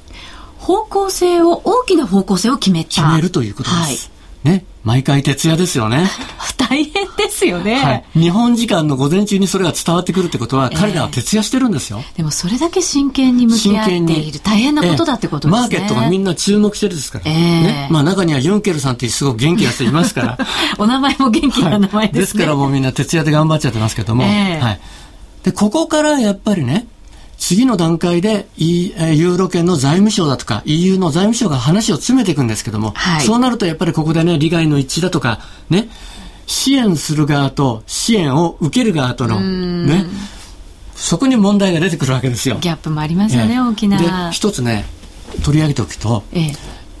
[0.60, 2.90] 方向性を、大きな方向性を決めた。
[2.90, 4.10] 決めるということです。
[4.44, 4.64] はい、ね。
[4.84, 6.08] 毎回徹夜ですよね。
[6.56, 8.04] 大変ですよね、はい。
[8.14, 12.02] 日本時間の午前中にそれが伝わってくるってことは、えー、彼らは徹夜してるんですよ。
[12.16, 15.68] でもそれだけ真剣に向き合っている大変なことだってことですね。
[15.72, 17.24] えー、マーケットがみんな注目してるですから。
[17.26, 17.88] えー、ね。
[17.90, 20.38] まあ中にはユンケルさんってすごく元気な人いますから。
[20.78, 24.22] お名前も元気な名前ですね、はい、ですからもうみんな徹夜で頑張っちゃってますけども。
[24.24, 24.80] えー、はい。
[25.42, 26.86] で、ここからやっぱりね、
[27.40, 35.88] 次の段階で、ユーロ圏の財務省だとか EU の財務省が話を詰めていくんですけども、はい、そうなるとやっぱりここでね、利害の一致だとか、ね、
[36.46, 40.04] 支援する側と支援を受ける側との、ね、
[40.94, 42.58] そこに問題が出てくるわけですよ。
[42.60, 43.98] ギャップもありますよね、大きな。
[43.98, 44.84] で、一つね、
[45.42, 46.54] 取り上げておくと、ええ、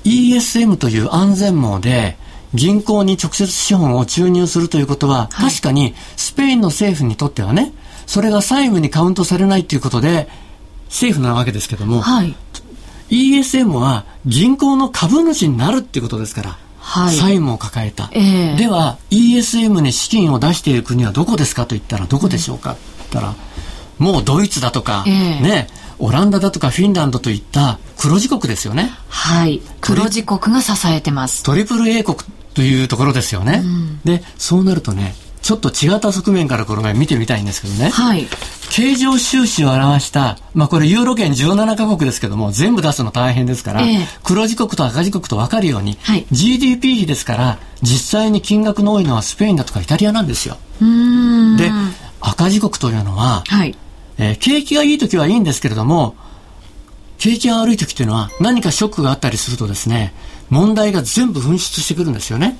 [0.04, 2.16] ESM という安全網で、
[2.54, 7.74] 銀行に直接資本を注入するということは、はい、確かにスペインの政府にとってはね、
[8.10, 10.26] それが債務にカウントされないということで、
[10.86, 12.34] 政府なわけですけども、はい、
[13.08, 23.36] ESM は銀行の株主になるっていうことですから、はい、債務を抱えた、えー、では ESM に資金を出している国はどこですかと言ったらどこでしょうか、うん、言ったら
[23.98, 25.68] もうドイツだとか、えー、ね
[26.00, 28.90] オランダだとかフィンランドといった黒字国ですよね。
[29.08, 29.60] はい。
[29.80, 31.44] 黒字国が支えてます。
[31.44, 32.16] トリプル A 国
[32.54, 37.90] というところですよね、うん、でそうなるとねちょっと違った側面からこれ見てみたいんですけどね。
[37.90, 38.26] はい。
[38.70, 50.56] 経常収支を表した、まあこれユーロ圏17カ国ですけども、全部出すの大変ですから、えー、黒字国と赤字国と分かるように、はい、GDP 比ですから、実際に金額の多いのはスペインだとかイタリアなんですよ。
[50.80, 51.72] で、
[52.20, 53.74] 赤字国というのは、はい、
[54.18, 56.14] えー、景気がいい時はいいんですけれども、
[57.18, 60.14] 景気が悪い時っていうのは何かショックがあったりするとですね、
[60.50, 62.58] 問題が全部噴出してくるんですよね。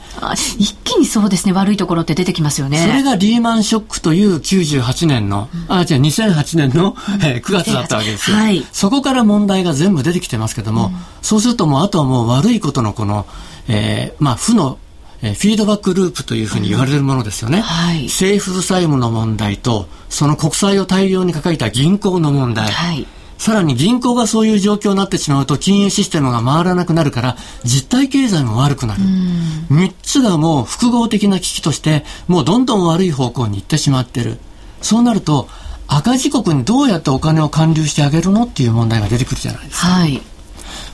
[0.59, 2.79] 一気にそうですね、悪いところって出てきますよね。
[2.79, 8.37] それがリーマンショックという98年の、うん、あ、じゃあ2008年の、えー、9月だったわけですよ。
[8.37, 13.27] はい、そこから問題が全部出てきてますけども、うん、そうするともうあとはもう悪いことのこの、
[13.69, 14.79] えー、まあ負の
[15.23, 23.07] えフィードバックループというふうに言われるものですよね、うんはい、政府債務の問題とその国債を大量に抱えた銀行の問題、はい、
[23.41, 29.01] さらに銀行がそういう状況になってしまうと金融システムが回らなくなるから実体経済も悪くなる。
[29.01, 34.39] 3つがもう複合的な危機としてもうどんどん悪い方向に行ってしまってる。
[34.83, 35.49] そうなると
[35.89, 39.87] 赤字国にどうやってお金を還流してあげるのっていう問題が出てくるじゃないですか。
[39.87, 40.21] はい、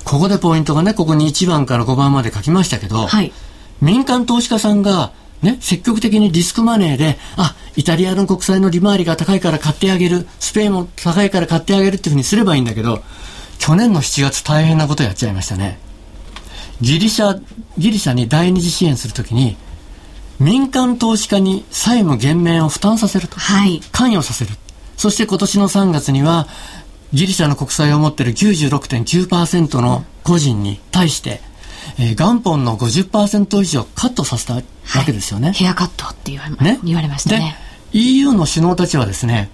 [0.05, 3.33] ここでポイントがね、ここに1番から5番まで書きましたけど、はい、
[3.81, 5.11] 民間投資家さんが
[5.43, 13.03] ね、積極的にリスクマネーで、あ、イタリアの国債の利回りが高いから買ってあげる、スペインも高いから買ってあげるっていうふうにすればいいんだけど、
[13.59, 15.79] 去年の7月大変なことやっちゃいましたね。
[16.81, 17.43] ギリシャ、
[17.79, 19.57] ギリシャに第二次支援するときに、
[20.39, 23.39] 民間投資家に債務減免を負担させると。
[23.39, 23.81] はい。
[23.93, 24.51] 関与させる。
[24.97, 26.49] そして今年の3月には、
[27.13, 31.41] ギリシャの国債を持っている96.9%の個人に対して、
[31.99, 34.63] えー、元本の50%以上カットさせたわ
[35.05, 35.49] けですよね。
[35.49, 37.57] はい、ヘアカットって言われ,、ね、言われましたね。
[37.93, 39.51] EU の首脳たちはですね、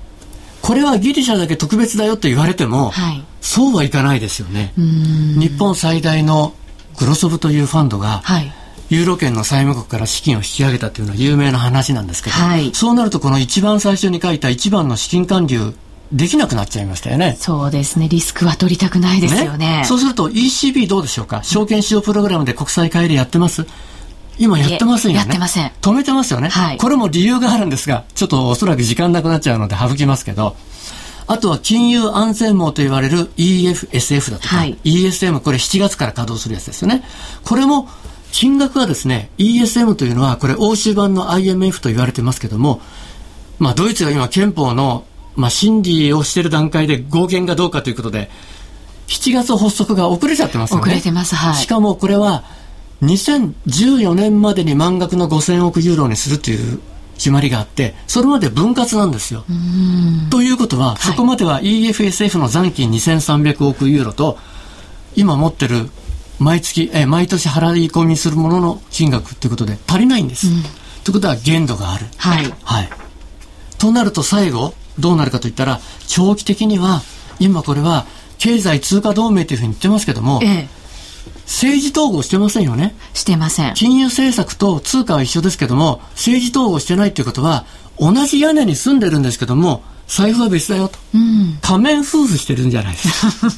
[0.60, 4.72] これはギリシャだけ特別だよと言われても、はい、そうはいかないですよね。
[4.76, 6.54] 日本最大の
[6.98, 8.52] グロソブというファンドが、はい、
[8.88, 15.74] ユーロ圏の債務国から資金を引き上げたというのは有名な話なんですけど、はい、そうなるとこの一番最初に書いた一番の資金還流
[16.12, 17.36] できなくなっちゃいましたよね。
[17.40, 18.06] そうですね。
[18.08, 19.78] リスクは取りたくないですよね。
[19.80, 21.42] ねそうすると ECB どうでしょうか？
[21.42, 23.66] 証券市場プログラムで国債買い入れやってます？
[24.38, 25.24] 今やってませんよね。
[25.24, 25.72] やってません。
[25.80, 26.48] 止めてますよね。
[26.48, 26.78] はい。
[26.78, 30.56] これも理由があるんですが、ちょっとおそらく時間なくなっちゃうので省きますけど、
[31.26, 37.04] あとは金融安全網と言われる EFSF だとか、はい、ESM、これ7月から稼働するやつですよね。
[37.44, 37.88] これも
[38.32, 42.80] 金額はですね、ESM というのは、これ欧州版の IMF と言われてますけども、
[43.58, 45.04] まあドイツが今憲法の、
[45.36, 48.30] まあ審理をしている段階で合憲がどうかということで、
[49.06, 50.82] 7月発足が遅れちゃってますよね。
[50.82, 51.54] 遅れてます、はい。
[51.56, 52.44] しかもこれは、
[53.02, 56.80] 2014年までに満額の5000億ユーロにするという
[57.16, 59.44] 決まりがあって、それまで分割なんですよ。
[60.30, 64.38] ということは、はい、そこまでは EFSF の残金2300億ユーロと、
[65.14, 65.90] 今持ってる
[66.38, 70.48] 毎月、え毎年払い込みするものの金額ということで足りないんです。
[70.48, 70.62] うん、
[71.04, 72.06] ということは限度がある。
[72.16, 72.52] はい。
[72.62, 72.88] はい。
[73.78, 77.02] となると最後、どうなるかといったら、長期的には、
[77.38, 78.06] 今これは、
[78.38, 80.68] 経済通貨同盟というふうに言ってますけども、ええ、
[81.46, 82.94] 政治統合してませんよね。
[83.14, 83.74] してません。
[83.74, 87.64] 金融政策と通貨は一緒ですけども、政治統合してないということは、
[87.98, 90.98] 同じ屋根に住んでるんですけども、財布は別だよと。
[91.14, 93.08] うん、仮面夫婦してるんじゃないです
[93.48, 93.50] か。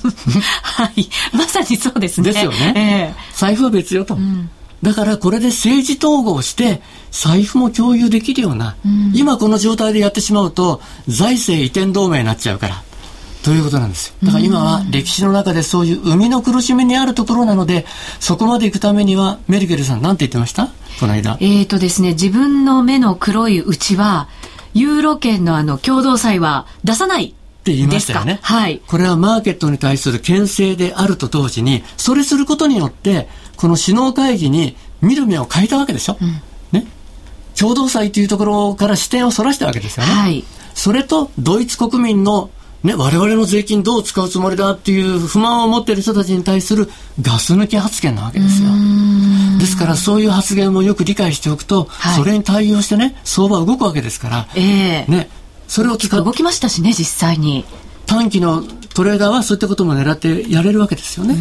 [0.62, 1.09] はい。
[1.33, 2.33] まさにそうですね。
[2.33, 3.14] ですよね。
[3.16, 4.14] えー、財布は別よと。
[4.14, 4.48] うん
[4.83, 12.83] だからこれで政治統合して財布も共有できるような、うん、今この状態でやってしまうと財政移転同盟になっちゃうから
[13.44, 14.14] ということなんですよ。
[14.24, 17.85] だから今は歴史の中でそういう生みの苦しみにあるところなので、
[18.18, 20.68] そこまで行くためには、メルケルさんなんて言ってました？
[20.98, 21.37] この間。
[21.40, 24.28] えっ、ー、とですね、自分の目の黒いうちは、
[24.72, 27.28] ユーロ圏のあの共同債は出さないっ
[27.64, 28.38] て言いましたよね。
[28.42, 28.80] はい。
[28.87, 36.16] これはマーケットに対する牽制であると同時に、それすることによって、この首脳会議に見る目を変えたわけでしょ？
[36.20, 36.40] うん、
[36.72, 36.87] ね。
[37.59, 40.12] 共同債というところから視点をそらしたわけですよね。
[40.12, 40.44] はい。
[40.74, 42.50] それと、ドイツ国民の
[42.85, 48.68] ね、我々の税金どう使うつもりだっていう不満を持っている人たちに対するガス抜き発言なわけですよ。
[49.59, 55.31] ですからそういう発言もよく理解しておくと、はい、それに対応してね、相場動くわけですから、えー、ね、
[55.66, 57.64] それを使動きましたしね、実際に。
[58.07, 58.62] 短期の
[58.94, 61.37] トレーダーはそういったことも狙ってやれるわけですよね。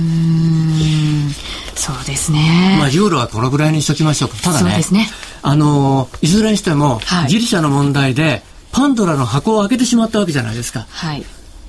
[1.75, 2.77] そうですね。
[2.79, 4.37] まあ、ユーロはこのぐらいにしときましょうか。
[4.37, 5.09] ただね、ね
[5.41, 10.87] あの、いずれにしても、はい、ギリシャの問題で、パンドラの箱を開けてしまったわけじゃないですか。
[10.89, 11.23] はい。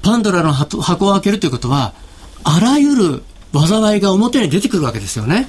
[0.05, 1.95] パンドラの箱を開けるということは、
[2.45, 3.23] あらゆる
[3.55, 5.49] 災いが表に出てくるわけですよね。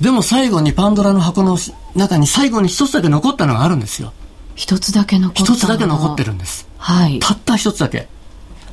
[0.00, 1.58] でも最後にパンドラの箱の
[1.94, 4.12] 中に最後に一つだけ残ったのがあるんですよ。
[4.54, 6.66] 一つだけ残った一つだけ残ってるんです。
[6.78, 7.18] はい。
[7.20, 8.08] たった一つだけ。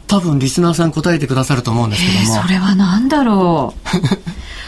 [0.07, 2.41] 多分リスナーさん答えてくださると思うんですけども。
[2.41, 3.97] それは何だろう。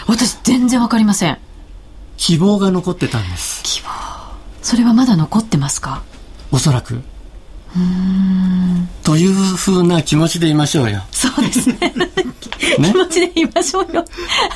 [0.11, 1.37] 私全然わかりません。
[2.17, 3.61] 希望が残ってたんです。
[3.63, 3.87] 希望。
[4.61, 6.01] それはまだ残ってますか？
[6.51, 7.01] おそらく。
[9.03, 11.01] というふうな気持ちでいましょうよ。
[11.11, 11.93] そうですね。
[11.95, 12.09] ね？
[12.77, 14.05] 気持ちでいましょうよ。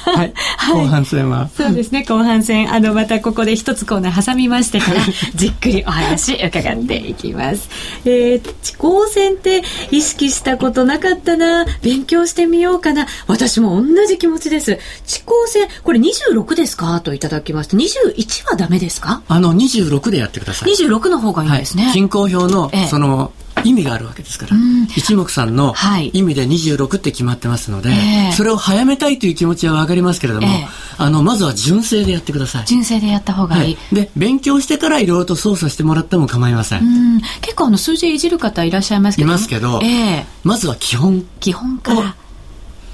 [0.05, 0.33] はい。
[0.71, 1.49] 後半戦は。
[1.55, 2.73] そうですね、後半戦。
[2.73, 5.01] あの、またここで一つコーナー挟みましてから、
[5.35, 7.69] じっくりお話伺っていきます。
[8.05, 13.07] えー、地高戦って意識したことなかったな、勉強してみようかな。
[13.27, 14.79] 私も同じ気持ちです。
[15.05, 16.99] 地高戦、これ26ですか？
[17.01, 17.75] といただきました。
[17.77, 19.21] 21はダメですか？
[19.27, 20.71] あの、26でやってください。
[20.71, 21.83] 26の方がいいですね。
[21.83, 23.31] はい、均衡表の、ええ、その、
[23.67, 24.56] 意味があるわけですから、
[24.95, 25.73] 一目散の
[26.13, 32.65] 意味で26って決まってますので、はい、それを早めたいという気持ちは分かりますけれども、えー、あのまずは純正でやってください。
[32.65, 37.21] 純正でやった方がいい、はい、で勉強してからいろいろと操作してもらっても構いません。
[37.41, 42.15] 結構あの数字いじる方いらっしゃいますけどいますけど、えー、まずは基本基本から。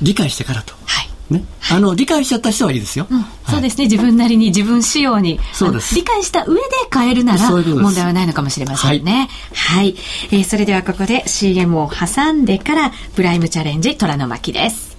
[0.02, 0.74] 理解してからと。
[0.86, 3.18] はいね、あの理解しちゃった人はいいですよ、うん。
[3.18, 3.86] はい、そうですね。
[3.86, 5.40] 自分なりに自分仕様に。
[5.54, 5.96] そうです。
[5.96, 6.62] 理解した上で
[6.94, 9.30] 変えるなら問題はないのかもしれませんね。
[9.54, 9.96] はい、はい、
[10.32, 14.94] えー、それではここで CM を挟んでからプライムチャレンジ虎の巻です。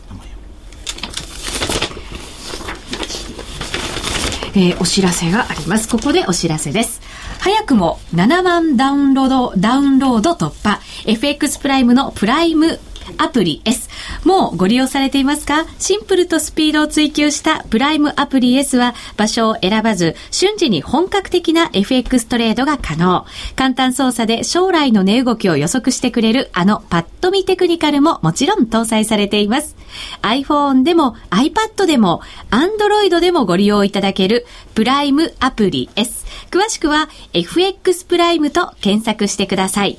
[4.56, 5.88] えー、お知らせがあります。
[5.88, 7.00] ここでお知らせです。
[7.40, 10.80] 早くも7万ダウンロード、ダウンロード突破。
[11.04, 12.78] FX プライムのプライム
[13.18, 13.88] アプリ S。
[14.24, 15.66] もうご利用されていますか？
[15.78, 23.26] シンプルとスピードを追求したプライムアプリ S は場所を選ばず瞬時に本格的な FX トレードが可能。
[23.56, 29.76] 簡単操作で将来の値動きを予測してくれるあのパッと見テクニカルももちろん搭載されています。
[30.22, 36.24] iPhone でも iPad でも Android でもご利用いただけるプライムアプリ S。
[36.50, 39.98] 詳しくは FX プライムと検索してください。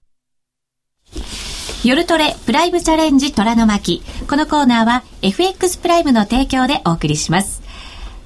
[1.83, 7.63] 夜トレプライムチャレンジ虎の巻このコーナーは FX プライムの提供でお送りします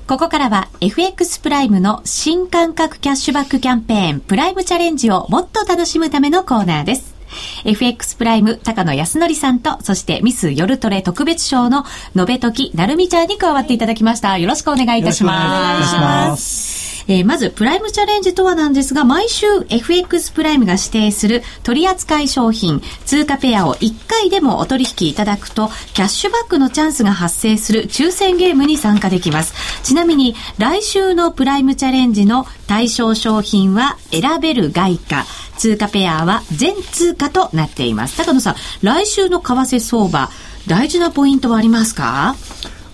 [0.07, 7.15] ここからは FX プライムの新感覚キャッシュバックキャンペーンプライムチャレンジをもっと楽しむためのコーナーです。
[7.63, 14.37] FX プライム高野康則さんと、そしてミス夜トレ特別賞の延べ時なるみちゃんに加わっていただきました。
[14.37, 15.73] よろしくお願いいたします。
[15.73, 16.84] よろしくお願いします。
[17.07, 29.53] えー、まず、プライムチャレンジとはなんですが、毎週 FX プライムが指定する取扱商品、通貨ペアを1回でもお取引いただくと、キャッシュバックのチャンスが発生する抽選ゲームに参加できます。
[29.83, 35.25] ちなみに、来週のプライムチャレンジの対象商品は選べる外貨、
[35.57, 38.17] 通貨ペアは全通貨となっています。
[38.17, 40.29] 高野さん、来週の為替相場、
[40.67, 42.35] 大事なポイントはありますか？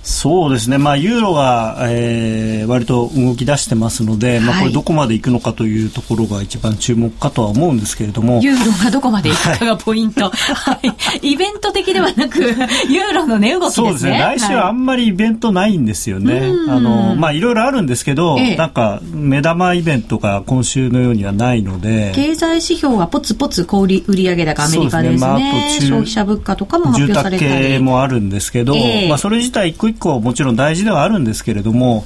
[0.03, 8.41] そうですね、まあ、ユーロが、えー、割と動き出してますので、まあ、これどこまでいくのかというところが一番注目かとは思うんですけれども。
[8.41, 10.29] ユーロがどこまでいくかがポイント。
[10.29, 10.79] は
[11.21, 11.33] い。
[11.33, 13.87] イベント的ではなく、ユーロの値動きですね。
[13.87, 14.19] そうですね。
[14.19, 16.39] 来週はあんまりイベントないんですよね。
[16.39, 22.11] はい、あの、まあ、いろいろあるんですけど、ええ、なんか、目玉イベントが今週のようにはないので。
[22.15, 25.17] 経済指標はポツポツ小売売上高アメリカですね。
[25.17, 27.49] すねまあ、あと消費者物価とかも発表されたり。
[27.49, 32.05] 住宅系もあるんですけど、え、まあ、それ自体一個一個もちろん大事ではあるんですけれども、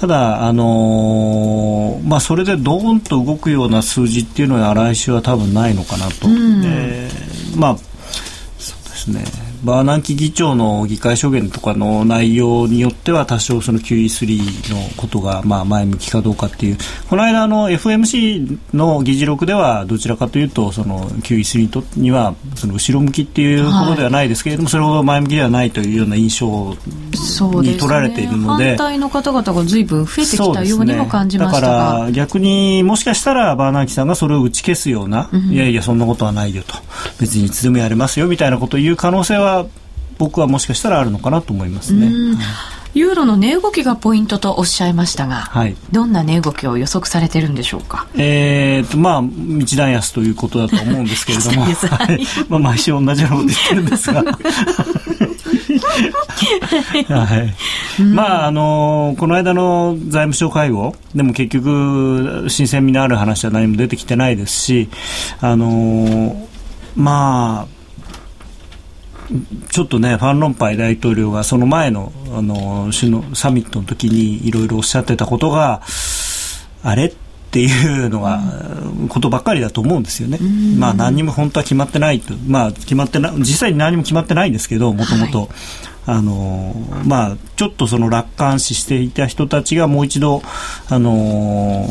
[0.00, 6.26] ただ、あのー、まあ、それでどーんと動くような数字っていうのは来週は多分ないのかなと。
[6.26, 7.76] うん、えー、まあ、
[8.58, 9.51] そうですね。
[9.64, 16.78] バーナンキ議長の議会証言とかの内容によっては多少その QE3 のことがまあ前向きかどうかっていう。
[17.08, 26.76] この間の FMC の議事録ではどちらかというとその QE3 にはその後ろ向きっていうことではないですけれども、はい、それほど前向きではないというような印象
[27.62, 36.74] に取られているので、ね、反対の方々がずいぶん増えてきたようにも感じましたが、ね、だから逆にもしかしたらバーナンキさんがそれを打ち消すような、うん、いやいやそんなことはないよと。
[37.20, 39.51] 別にいつでもやれますよみたいなことを言う可能性は
[40.18, 42.10] 僕はもしかしたらあるのかなと思いますね。
[42.94, 48.06] ユーロの値動きがポイントとおっしゃいましたが、はい、どんな値動きを予測されてるんでしょうか？
[48.16, 49.22] えーとまあ
[49.60, 51.68] 一段安ということだと思うんですけれども、 は
[52.12, 54.22] い、まあ毎週同じようなこと言ってるんですが。
[57.08, 57.36] は
[57.98, 64.88] い、まああのこの間の財務省会合でも結局新鮮味のある話は何も出てきてないですし
[65.40, 66.46] あの
[66.94, 67.81] まあ
[69.70, 75.82] ちょっとね、ファン・ロンパイ大統領がその前のあの首脳サミットの時にいろいろおっしゃってたことが、
[76.82, 77.14] あれっ
[77.50, 78.40] ていうのが、
[79.08, 80.38] ことばっかりだと思うんですよね。
[80.78, 85.48] まあ何にも本当は決まってないと、まあ決まってな、実際に何も決まってないんですけど、もともと。
[86.04, 90.42] あのまあ、ちょっとその楽観視していた人たちがもう一度、
[90.88, 91.86] あの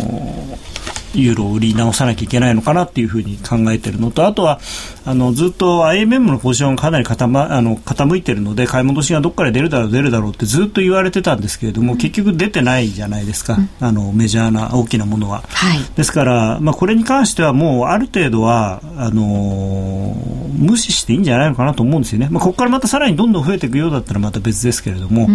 [1.14, 4.60] ユーロを売り直さなきゃいけないのかなっていうふうに考えているのとあとは
[5.06, 15.44] あのずっと IMM のポジションがかなり傾,、ま、あの傾いているので買い戻しがどこから出るだろう出るだろうってずっと言われてたんですけれども、うん、結局出てないじゃないですか、うん、あのメジャーな大きなものは。
[15.48, 22.28] はい、ですから、まあ、これに関してはもうある程度はあのー、無視していいんじゃないのかなと思うんですよね。
[22.32, 25.28] まあ、ここからまたさらにどんどん増えていくようだったらまた別ですけれども。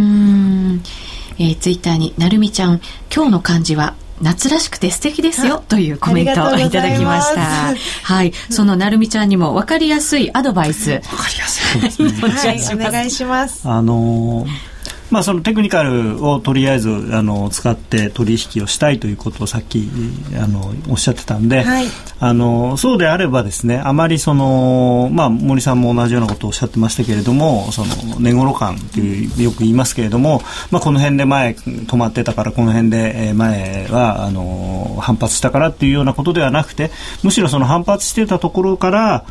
[1.39, 2.81] えー、ツイッターになるみちゃん
[3.15, 7.75] 今日の漢字は夏らしくて素敵ですよというコメントをいただきました。
[8.03, 8.33] はい。
[8.51, 11.01] そのなるみちゃんにも分かりやすいアドバイス。
[11.01, 12.11] 分かりやすいね。
[12.21, 13.69] はい、お願いします。
[13.69, 14.76] あのー
[15.11, 19.89] まあ、そのテクニカルをとりあえずあの使って取引をしたいということをさっき
[20.35, 21.87] あのおっしゃってたんで、はい、
[22.19, 30.41] あのそうであればですねあまりその、まあ、森さんも同じようなことをおっしゃってましたけれどもその寝頃感というよく言いますけれども、
[30.71, 36.91] まあ、この辺で前止まってたからこの辺で前はあの反発したからっていうようなことではなくて
[37.23, 39.25] むしろその反発してたところから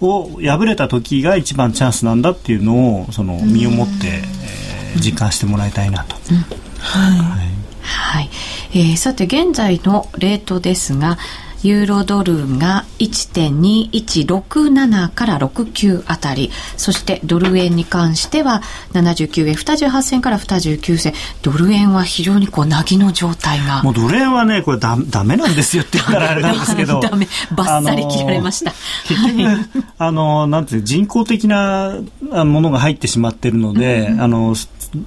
[0.00, 4.59] を破れた時が一番チャンスなんだっていうのをその身をもって、えー
[4.96, 6.16] 実感してもらいたいなと。
[6.30, 6.36] うん、
[6.78, 7.50] はい、はい
[7.82, 8.30] はい、
[8.72, 11.18] えー、さて現在のレートですが
[11.62, 18.62] ユーロドルが1.2167から69あたり、そしてドル円に関しては
[18.92, 21.12] 79円28銭から29銭、
[21.42, 23.82] ドル円は非常にこう、なぎの状態が。
[23.82, 27.00] もうドル円はね、これだ、ダメなんですよって言ったらあれなんですけど。
[27.00, 28.72] ダメ、バッサリ切られました。
[29.06, 29.56] 結局、はい、
[29.98, 34.54] あの、なんていう人工的なものが入ってしまってるので、うん、あの、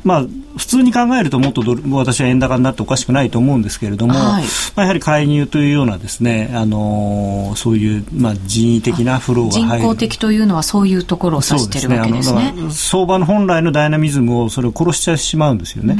[0.04, 0.26] まあ、
[0.58, 1.62] 普通に考えるともっと
[1.92, 12.54] 私は円高になっておかしくないと思うんですけれども、はい、まあ、やはり介入というようなですね、あのそういう、まあ、人為的なフローが入る人工的というのはそういうところを指してるわけですね。
[12.56, 15.96] すね相場の本来のダイナミズムをそれを殺しちゃしまうんですよね。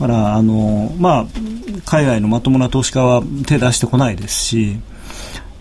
[0.00, 1.26] うん、だからあの、まあ、
[1.86, 4.80] 海外のまともな投資家は手出してこないですし、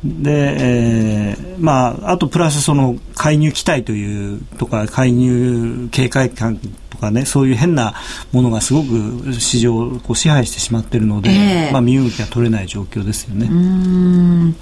[0.03, 6.59] で、えー、まあ、あとプラスその介入期待というとか介入警戒感
[6.97, 7.93] とかねそういう変な
[8.31, 13.47] ものがすごく市場をこう支配してしまっているので、えー、まあ、身動きが取れない状況ですよね。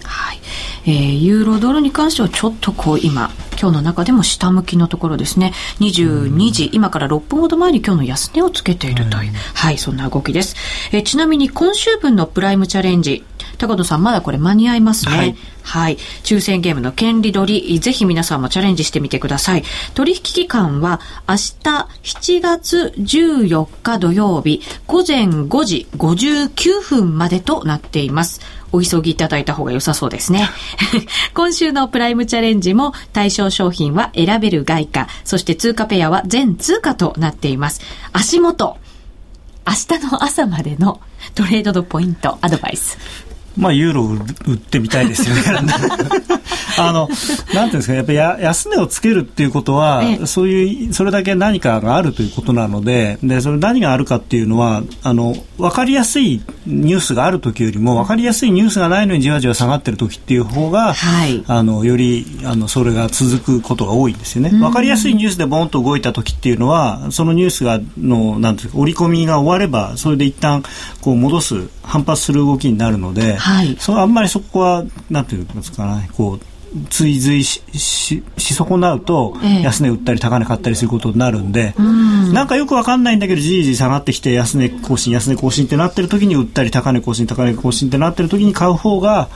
[0.03, 0.39] はい。
[0.85, 5.53] えー、ユーロドルに関してはちょっとこう今今日の中でも下向きのところですね。
[5.79, 10.55] 22時今から6分ほど前に今日の安値をつけているという、はい、そんな動きです、
[10.91, 13.23] えー、ちなみに今週分のプライムチャレンジ
[13.57, 15.97] 高野さんまだこれ間に合いますね、はいはい。
[16.23, 19.63] 抽選ゲームの権利取り、ぜひ皆さんもチャレンジしてみてください。
[19.95, 28.39] 取引期間は明日7月14日土曜日午前5時59分までとなっています。
[28.71, 30.49] お急ぎいただいた方が良さそうですね。
[31.33, 37.81] 今週のプライムチャレンジも対象商品は選べる外貨、そして通貨ペアは全通貨となっています。
[38.13, 38.77] 足元、
[39.65, 41.01] 明日の朝までの
[41.33, 43.34] トレードのポイント、アドバイス。
[43.57, 45.41] まあ、ユーロ売ってみたいですよね。
[46.77, 64.59] あの、なんていうんですか、やっぱり安値をつけるっていうことは、そういう、それだけ何かがあるということなので、で、それ何があるかっていうのは、あの、わかりやすいニュースがある時よりも、わかりやすいニュースがないのにじわじわ下がってる時っていう方が、はい、あの、より、あの、それが続くことが多いんですよね。
[64.61, 70.63] わかりやすいニュースでボンと動いた時っていうのは、そのニュースが、の、なんていうか、織り込みが終われば、それで一旦、
[71.01, 76.39] こう、戻す、反発する動きになるので、はい、そあんまりそこはなんていうんですかねこう
[76.89, 89.29] 追随ししし損なうと、安値売ったり高値買ったりすることになるんで、ええ、なんかよくわかんないんだけどじりじり下がってきて安値更新安値更新ってなってる時に売ったり高値更新高値更新ってなってる時に買う方が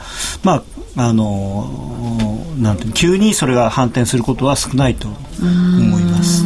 [0.44, 0.64] まあ
[0.98, 6.46] あのなんていう急にそれが反転することは少ないと思います。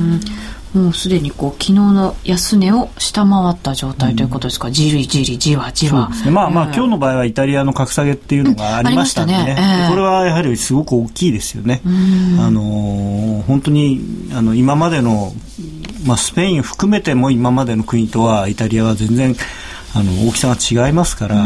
[0.73, 6.09] もうすでにこう昨日の安値を下回った状態ということですか、うん、じりじりじわじわ。
[6.25, 11.81] ね、まあまあ、今日の場合はイタリアの格下げっていうのがありましたんでね、これはやはりすごく大きいですよね。
[11.85, 14.01] あのー、本当に
[14.33, 15.33] あの今までの、
[16.05, 19.35] まあ、スペイン含めても今までの国とはイタリアは全然
[19.95, 21.45] あの大きさが違いますから。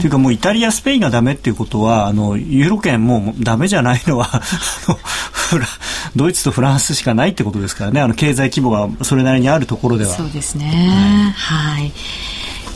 [0.00, 4.42] というかもうイタリア、スペインがダメっていうことはあのユーロ圏もダメじゃないのは
[6.16, 10.16] ドイツとフランスしかないってことですからねあの経済規模がそれなりにあるところでは。
[10.16, 11.92] そうですね、はい、はい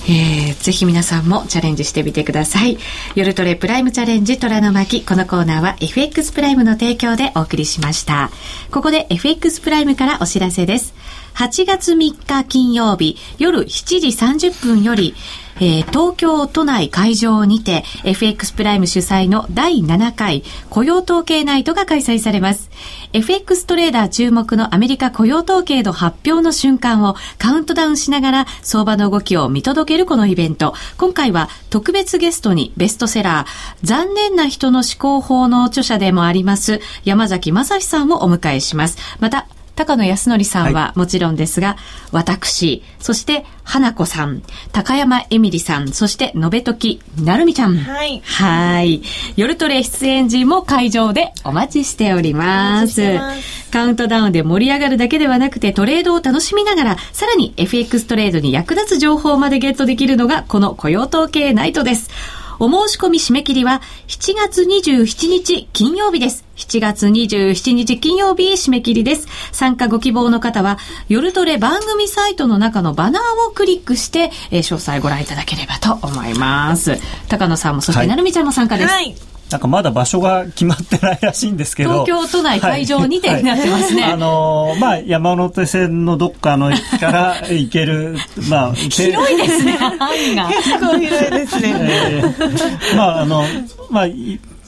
[0.06, 2.76] えー、ぜひ皆さんもチャレンジしてみてください。
[3.14, 5.02] 夜トレプライムチャレンジ虎の巻。
[5.02, 8.30] このコーナーは FX プライムの提供でお送りしました。
[8.70, 10.92] ここで FX プライムからお知らせです。
[11.34, 13.66] 8月3日金曜日夜7
[14.00, 14.06] 時
[14.48, 15.14] 30分より、
[15.56, 22.70] えー、東京都内会場にて FX プライム主催の第7回雇用統計ナイトが開催されます。
[23.12, 30.74] FX トレーダー注目のアメリカ雇用統計の発表の瞬間をカウントダウンしながら相場の動きを見届けるこのイベント。
[30.98, 38.98] 今回は特別ゲストにベストセラー残念な人の思考法の著者でもあります山崎正史さんをお迎えします。
[39.20, 39.46] また
[39.76, 41.76] 高野康則さんはもちろんですが、はい、
[42.12, 47.76] 私、そして花子さん、高山エミリさん、そしてのべときなるみちゃん。
[47.76, 48.20] はい。
[48.20, 49.02] はい。
[49.36, 53.14] 夜トレ出演時も会場でお待ちしております。
[53.14, 62.10] ますカウントダウンで盛り上がるだけではなくてトレードを楽しみながら、さらに FX トレードに役立つ情報までゲットできるのがこの雇用統計ナイトです。
[62.58, 66.44] お申し込み締め切りは7月27日金曜日です。
[66.56, 69.26] 7月27日金曜日締め切りです。
[69.52, 70.78] 参加ご希望の方は、
[71.08, 76.98] 夜トレ番組サイトの中のバナーをクリックして、えー、詳細ご覧いただければと思います。
[77.28, 78.88] 高野さんも、そしてなるみちゃんも参加です。
[78.88, 82.04] はいなんかまだ場所が決まってないらしいんですけど。
[82.04, 84.10] 東京都内会場にてになってますね、はい。
[84.10, 88.16] はい、あのー、まあ山手線のどっかの駅から行ける
[88.48, 90.48] まあ広いですね範囲が。
[90.48, 93.44] 結構広いですね、えー、まああの
[93.90, 94.06] まあ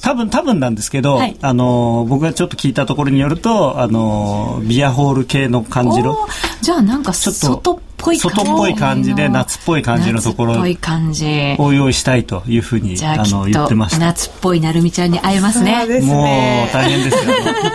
[0.03, 6.16] 多分多分なんですけど、はい、あの僕がちょっと聞いたところによるとあのビアホール系の感じの。
[6.61, 13.99] じゃあなんかちょっとぽい外っぽい感じで夏っぽい感じのところを用意したいというふうにあの言ってました。
[13.99, 15.84] 夏っぽいなるみちゃんに会えますね。
[16.03, 17.32] もう大変ですよ。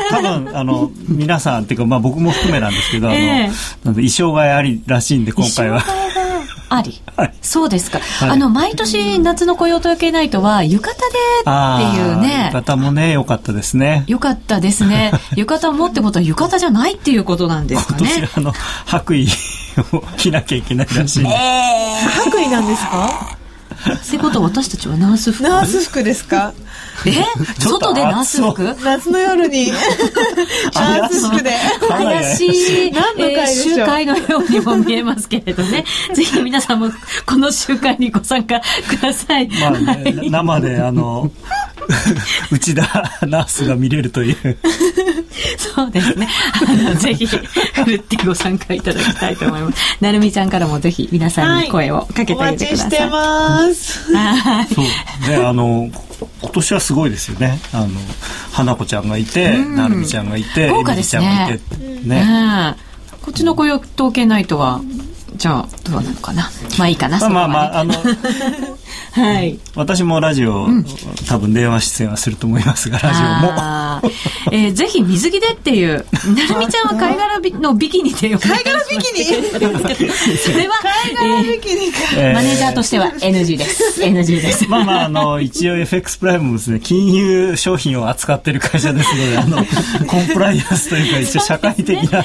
[0.10, 3.52] 多分あの 皆さんっていうか、まあ、僕も含めなんですけど、えー、
[3.86, 5.84] あの衣装替えありらしいんで今回は。
[6.70, 12.52] あり、 はい、そうですか、はい、あの毎年夏の雇用統計ナイトは浴衣でっていうね。
[12.54, 14.06] 浴衣もね良かったですね。
[14.08, 15.12] 良かったですね。
[15.36, 18.00] 浴衣もってことは浴衣じゃないっていうことなんですかね。
[18.18, 18.54] 今年あの
[18.86, 19.28] 白衣
[19.94, 23.38] を着なきゃいけないらしい、えー、白衣なんですか？
[23.82, 25.42] ってことは私たちはナース服。
[25.44, 26.54] ナース服ですか？
[27.06, 27.14] え？
[27.60, 28.64] 外でナース服？
[28.84, 29.72] 夏の夜に。
[30.76, 31.52] ナース服で。
[31.90, 32.92] 怪しい。
[32.92, 35.84] 何の会集会のようにも見えますけれどね。
[36.14, 36.92] ぜひ皆さんも
[37.26, 39.94] この集会にご参加ください、まあね、は
[40.26, 41.32] い、生であの
[42.52, 42.82] 内田
[43.26, 44.58] ナースが見れるという
[45.58, 46.28] そうですね。
[46.54, 47.38] あのぜひふ
[47.86, 49.98] るってご参加いただきたいと思います。
[50.02, 54.16] なるみちゃんからもぜひ皆さんに声をかけてあげてください、はい、お待ちしてます。
[54.16, 54.68] はい。
[54.68, 54.86] そう。
[55.30, 55.90] ねあの
[56.42, 57.60] 今年はすごいですよね。
[57.74, 57.88] あの
[58.52, 61.22] 花子ちゃんがいて、なるみちゃんがいて豪華ですね。
[61.22, 62.76] ちゃんがいてね、
[63.22, 64.82] こっちの雇用統計ナイトは
[65.36, 66.50] じゃあどうなのかな？
[66.78, 67.94] まあいいかなまあまああの
[69.12, 70.86] はい、私もラジオ、うん、
[71.28, 73.24] 多分電話出演はすると思いますがラジオ
[74.02, 74.12] も、
[74.52, 79.26] えー、ぜひ水着でっていうなるみちゃんは貝殻のビキニで貝殻ビキニ？
[79.26, 84.02] それは貝殻ビキニか、えー、マネージャーとしては NG です。
[84.02, 84.68] NG です。
[84.70, 89.66] まあまああの一応 FX プライムもですね金融商品を扱ってる会社ですのであの
[90.08, 92.24] コンプライアンスというか一応社会的な、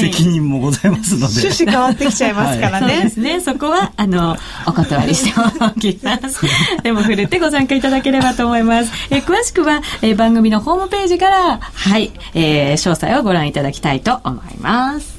[0.00, 1.40] 責任もございますので。
[1.40, 3.40] 趣旨変わってきちゃいますからね、はい、そうですね。
[3.40, 4.36] そこはあの
[4.66, 6.20] お断りしておきます。
[6.20, 6.46] ます
[6.82, 15.18] でも触れてご参加いただければと思います、えー、詳しくは、えー、番組のホームページからはい、えー、詳細をご覧いただきたいと思います。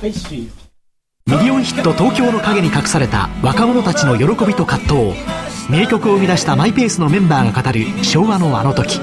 [0.00, 0.12] はい
[1.28, 5.12] ミリオンヒット東京の陰に隠された若者たちの喜びと葛藤。
[5.68, 8.98] 名曲を生み出したマイペースのメンバーが語る昭和のあの時。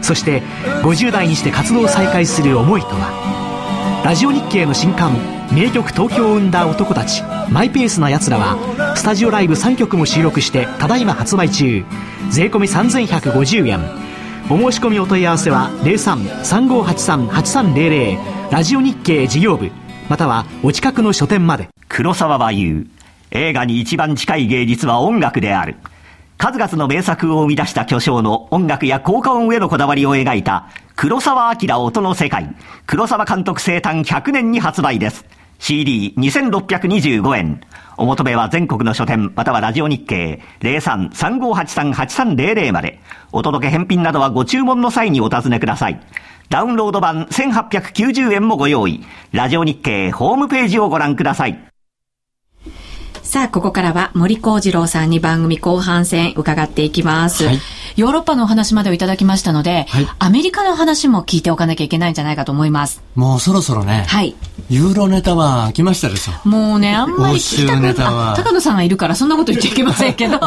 [0.00, 0.40] そして
[0.82, 4.02] 50代にして活動を再開する思いとは。
[4.06, 8.56] ラジオ日経の新刊名曲東京を生んだ男たちマイペースな奴らは
[8.96, 11.84] スタジオライブ3曲も収録してただいま発売中。
[12.30, 13.80] 税込3150円。
[14.48, 19.72] お申し込みお問い合わせは03-3583-8300ラジオ日経事業部。
[20.08, 21.68] またはお近くの書店まで。
[21.88, 22.86] 黒沢は言う
[23.30, 25.76] 映画に一番近い芸術は音楽である。
[26.38, 32.54] 数々の名作を生み出した巨匠の音楽や効果音へのこだわりを描いた黒沢明音の世界。
[32.86, 35.24] 黒沢監督生誕100年に発売です。
[35.58, 37.60] CD2625 円。
[37.96, 43.00] お求めは全国の書店、またはラジオ日経03-3583-8300まで。
[43.32, 46.00] お届け返品などはご注文の際にお尋ねください。
[46.48, 49.04] ダウンロード版1890円もご用意。
[49.32, 51.75] ラジオ日経ホームページをご覧ください。
[53.26, 57.44] さあ、ここからは森幸次郎さんに番組後半戦伺っていきます。
[57.44, 57.58] はい、
[57.96, 63.02] ヨーロッパのお話までをいただきましたので、はい、アメリカの話も聞いておかなきゃいけないんじゃないかと思います。
[63.16, 64.04] もうそろそろね。
[64.06, 64.36] はい。
[64.70, 66.48] ユーロネタは来ましたでしょ？
[66.48, 67.94] もうね、あんまり聞きたくない。
[68.36, 70.38] 高野さんがいるからそんなこと言っちゃいけませんけど。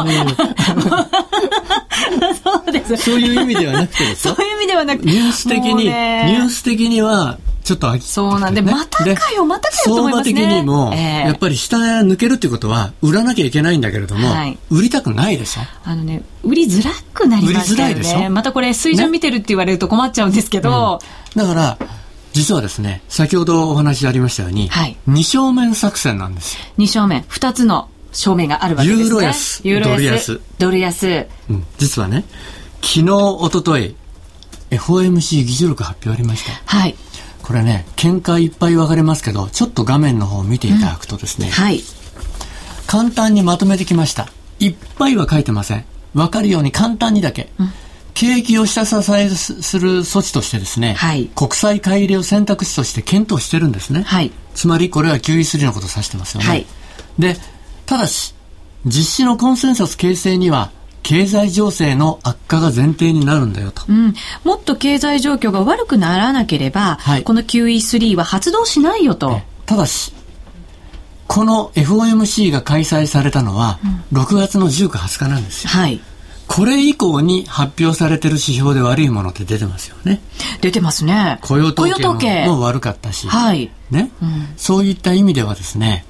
[2.42, 2.96] そうです。
[2.96, 5.10] そういう意味ではなくてですそういう意味ではなくて。
[5.10, 10.34] ニュース的に、ニュース的には、ちょっとそうなんで、またかよ、またかよと思いますね。
[10.34, 15.60] 相場的にも、えー、やっぱり下へ抜けるっていうことは、売らなきゃいけないんだけれども、はい、売りたくないでしょ？
[15.84, 17.84] あのね、売りづらくなりますよね。
[17.92, 18.30] 売りづらいでしょ？
[18.30, 21.00] またこれ、水準見てるって言われると困っちゃうんですけど。
[21.36, 21.78] ねうん、だから、
[22.32, 26.60] 実はですね、先ほどお話ありましたように、はい、二正面作戦なんですよ。
[26.76, 29.04] 二正面、二つの正面があるわけですね。
[29.04, 30.40] ユーロ安、ユーロ安ドル安。
[30.58, 31.26] ドル安。
[31.50, 32.24] うん、実はね、
[32.82, 33.94] 昨日、おととい、
[34.70, 36.52] FOMC 議事録発表ありました。
[36.64, 36.94] はい。
[37.50, 41.80] これね、見解いっぱい分かれますけど、ちょっと画面の方を見ていただくとですね、うん、はい。
[42.86, 44.28] 簡単にまとめてきました。
[44.60, 45.84] いっぱいは書いてません。
[46.14, 47.50] 分かるように簡単にだけ。
[47.58, 47.72] うん
[48.12, 54.02] 景気を下支えする措置としてですね、はい、国際買い入れを選択肢として検討してるんですね。
[54.02, 56.48] はい、つまりこれは QE3 のことを指してますよね。
[56.48, 56.66] はい、
[57.18, 57.36] で、
[57.86, 58.34] ただし、
[58.84, 60.70] 実施のコンセンサス形成には
[61.02, 69.40] 経済情勢の悪化が前提になるんだよと、うん、もっと経済状況が悪くならなければ、はい、この QE3 は発動しないよと。
[69.66, 70.12] ただし、
[71.26, 73.78] この FOMC が開催されたのは、
[74.12, 75.70] 6月の19、20日なんですよ。
[75.70, 76.00] はい。
[76.48, 80.20] これ以降に発表されてる指標で悪いものって出てますよね。
[80.60, 81.38] 出てますね。
[81.42, 83.28] 雇用統計も悪かったし。
[83.28, 83.70] はい。
[83.92, 86.04] ね、うん、そういった意味ではですね、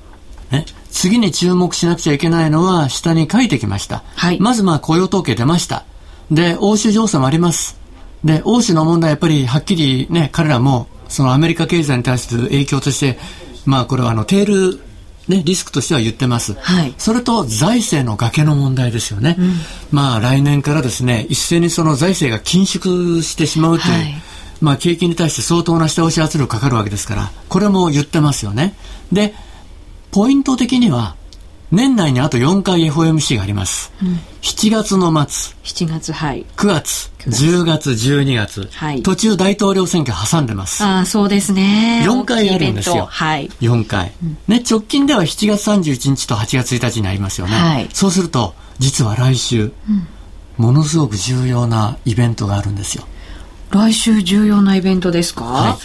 [0.51, 4.03] ね、次に注目しなくちゃいけないのは下に書いてきました。
[4.17, 4.41] はい。
[4.41, 5.85] まずまあ雇用統計出ました。
[6.31, 7.79] で、欧州情勢もあります。
[8.25, 13.19] で、欧州の問題やっぱりはっきりね、彼らもそのアメリカ経済に対する影響として、
[13.67, 14.81] まあこれはあのテール
[15.29, 16.55] ね、リスクとしては言ってます。
[16.55, 19.37] はい、それと財政の崖の問題ですよね。
[19.39, 19.55] うん、
[19.93, 24.15] まあ来年からですね、一斉にその財政が緊縮してしまうという、はい、
[24.61, 28.75] まあ景気に対して相当な下押し圧力かかるわけですから、これも言ってますよね。
[29.13, 29.35] で、
[30.11, 31.17] ポイント的には、
[31.71, 33.93] 年内にあと4回 FOMC があります。
[34.03, 35.55] うん、7月の末。
[35.63, 36.45] 7月、はい。
[36.57, 38.69] 9月、9月10月、12月。
[38.73, 39.03] はい。
[39.05, 40.83] 途中大統領選挙挟んでます。
[40.83, 42.03] ああ、そうですね。
[42.05, 43.07] 4回あるんですよ。
[43.09, 43.49] はい。
[43.61, 47.55] 4回、うん、ね、直近では7月31日と8月1日になりますよね。
[47.55, 47.89] はい。
[47.93, 50.09] そうすると、実は来週、うん、
[50.57, 53.07] ものすごく重要なイベントがあるんですよ。
[53.71, 55.45] 来週重要なイベントですか？
[55.45, 55.79] は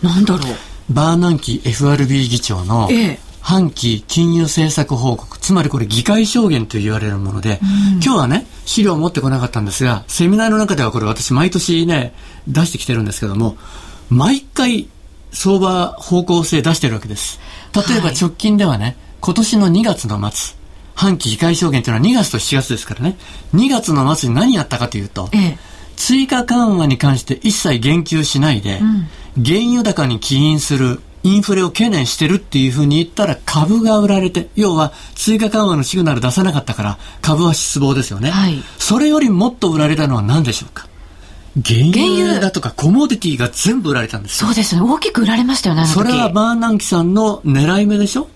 [0.00, 0.06] い。
[0.06, 0.54] なんだろう。
[0.90, 12.14] バーナンキ FRB 議長の、ええ半期金融政策報告、つまりこれ議会証言と言われるもので、うん、今日はね、資料を持ってこなかったんですが、セミナーの中ではこれ私毎年ね、
[12.48, 13.58] 出してきてるんですけども、
[14.08, 14.88] 毎回
[15.30, 17.38] 相場方向性出してるわけです。
[17.74, 20.56] 例えば直近ではね、はい、今年の2月の末、
[20.94, 23.18] 半期議会証言というのは2月と7月ですからね、
[23.54, 25.58] 2月の末に何やったかというと、ええ、
[25.96, 28.78] 追加緩和に関して一切言及しないで、
[29.36, 38.30] うん、原油高に起因するインフレを懸念してるっていうふうに言ったら株が売られて、要は追加緩和のシグナル出さなかったから株は失望ですよね。
[38.30, 40.86] はい、それよりもっと売られたのは何でしょうか？
[41.64, 44.82] 原油だとかコモディティが全部売られたんですそうですね。
[44.82, 45.86] 大きく売られましたよね。
[45.86, 48.28] それはバーナンキさんの狙い目でしょ？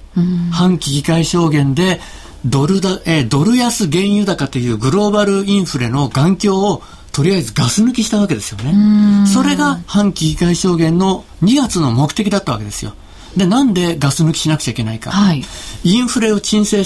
[0.51, 2.01] 半期議会証言で
[2.45, 6.83] ドルだ、えー、ドル安原油高というグローバルインフレの眼鏡を
[7.19, 9.27] とりあえずガス抜きしたわけですよね。
[9.27, 12.93] それが半期議会証言の2月の目的だったわけですよ。
[13.37, 15.11] で、なんでガス抜きしなくちゃいけないか。
[15.11, 15.43] はい、
[15.83, 16.85] インフレを沈静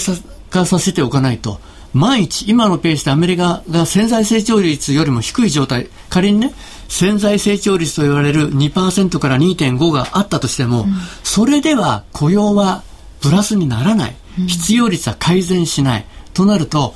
[0.49, 1.59] 化させておかないと、
[1.93, 6.51] 毎日、今のペースでアメリカが潜在成長率よりも低い状態、仮にね、
[6.87, 12.81] 潜在成長率と言われる2%から2.5があったとしても、うん、それでは雇用は
[13.21, 14.15] プラスにならない。
[14.47, 16.05] 失業率は改善しない。
[16.33, 16.95] となると、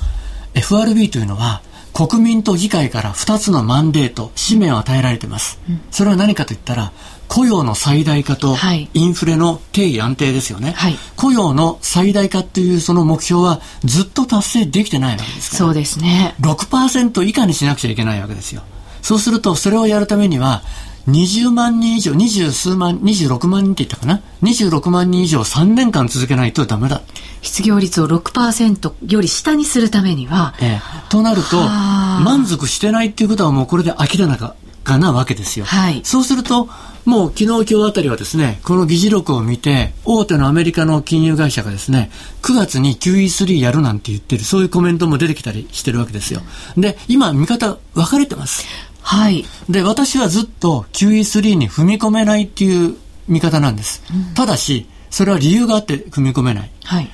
[0.54, 1.62] FRB というのは、
[1.98, 5.58] 国民と議会から2つのマンデート、使命を与えられています。
[5.90, 6.92] それは何かといったら、
[7.26, 8.56] 雇用の最大化と
[8.94, 15.58] インフレの定義安定ですよね、はい、雇用の最大化っていうその目標はずっと達成できてないわけですから。
[15.58, 16.36] そうですね。
[16.40, 18.62] 6%以下にしなくちゃいけないわけですよ。
[19.02, 20.62] そうするとそれをやるためには
[21.08, 27.00] 20万人以上、20数万、26万人って言ったかな ?26 万人以上3年間続けないとダメだ。
[27.40, 30.54] 失業率を6%より下にするためには。
[30.60, 31.10] ええ。
[31.10, 34.54] となると、満足してないっていうことはもうこれで明らか
[34.84, 35.64] かなわけですよ。
[35.64, 36.02] はい。
[36.04, 36.68] そうすると、
[37.06, 42.10] もう昨日今日あたりはですね、この議事録を見て、大手のアメリカの金融会社がですね、
[42.42, 46.42] 9月に QE3 やるなんて言ってる、そういうコメントも出てきたりしてるわけですよ。
[46.76, 48.66] で、今見方分かれてます。
[49.08, 49.46] はい。
[49.70, 52.94] で、私はずっと QE3 に踏み込めないっていう
[53.26, 54.02] 見方なんです。
[54.12, 56.70] うん、ただし、それは理由があって踏み込めない。
[56.84, 57.08] はい。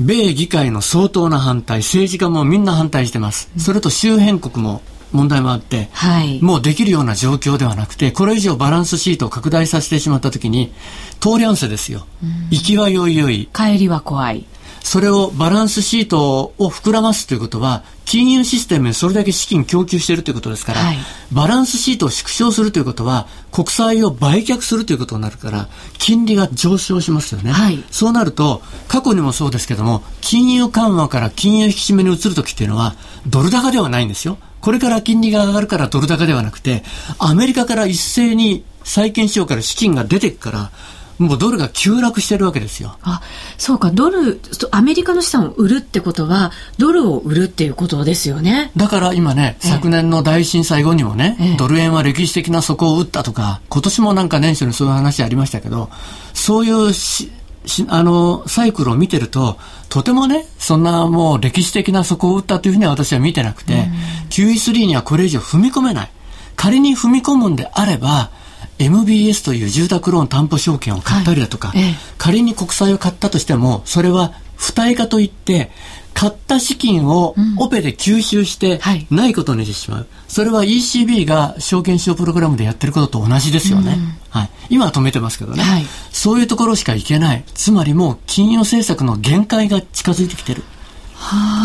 [0.00, 3.50] 米議会の相当な反対、政治家もみんな反対してます。
[3.54, 4.82] うん、それと周辺国も
[5.12, 10.72] 問題もあって、はい、もうできるような状況ではなくて、これ以上バランスシートを拡大させてしまったときに、
[11.20, 12.04] 通り合わせですよ。
[12.50, 13.48] 行きはよいよい。
[13.52, 14.44] 帰りは怖い。
[14.82, 20.98] それをバランスシートを膨らますということは、金融システムにそれだけ資金供給しているということですから、はい、
[21.30, 25.68] バランスシートを縮小するということは、国債を売却するということになるから、
[25.98, 27.52] 金利が上昇しますよね。
[27.52, 32.94] はい、そうなると、過去にもそうですけども、金融緩和から金融引き締めに移るときっていうのは、
[33.26, 34.38] ドル高ではないんですよ。
[34.60, 36.82] これから金利が上がるからドル高ではなくて、
[37.18, 40.70] アメリカから一斉に債券市場から資金が出てくから、
[41.18, 42.96] もうドルが急落してるわけですよ。
[43.02, 43.20] あ、
[43.56, 44.40] そうか、ドル、
[44.70, 48.70] アメリカの資産を売るってことは、ドルを売るっていうことですよね。
[48.76, 55.90] だから今ね、昨年の大震災後にもね、ええ、ドル円は歴史的な底を打ったとか、今年もなんか年初にそういう話ありましたけど、
[56.34, 57.32] そういうし、
[57.66, 59.58] しあの、サイクルを見てると、
[59.88, 63.88] とてもね、そんなもう歴史的な底を打ったというふうには私は見てなくて、
[64.30, 66.10] QE3 にはこれ以上踏み込めない。
[66.56, 68.30] 仮に踏み込むんであれば、
[68.78, 71.80] MBS という住宅ローン担保証券を買ったりだとか、はい。
[71.80, 75.70] ええ、仮に国債を買ったとしても、それは付帯化といって、
[76.14, 87.44] 買った資金をオペで吸収してないことにしてしまう、うんはい、それは ECB が証券使用プログラムでやってることと同じですよね、うん、はい、今は止めてますけどね、はい、そういうところしかいけない。
[87.54, 90.64] つまりもう金融政策の限界が近づいてきてる。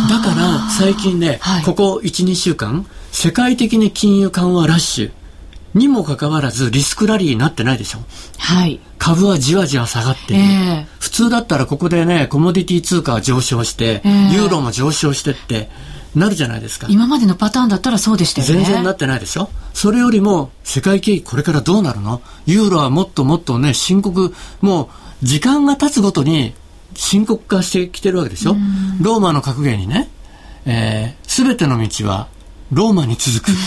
[0.09, 5.11] だから最近ね、はい、ここ12週間世界的に金融緩和ラッシュ
[5.73, 7.99] にもかかわらずリスクラリーになってないでしょ？
[8.37, 8.79] はい。
[8.99, 15.69] 株はじわじわ下がっている、えー、普通だったらここでね、コモディティ通貨は上昇して、えー、ユーロも上昇してって、
[16.15, 16.87] なるじゃないですか。
[16.89, 18.53] 今までのパターンだったらそうでしたよね。
[18.53, 19.49] 全然なってないでしょ？
[19.73, 22.21] それよりも、世界景気これからどうなるの？
[22.45, 26.53] ユーロはもっともっとね、深刻、もう、時間が経つごとに
[26.95, 28.55] 深刻化してきてるわけでしょ？
[29.01, 30.07] ローマの格言にね、
[31.27, 32.27] す、え、べ、ての道は
[32.71, 33.51] ローマに続く。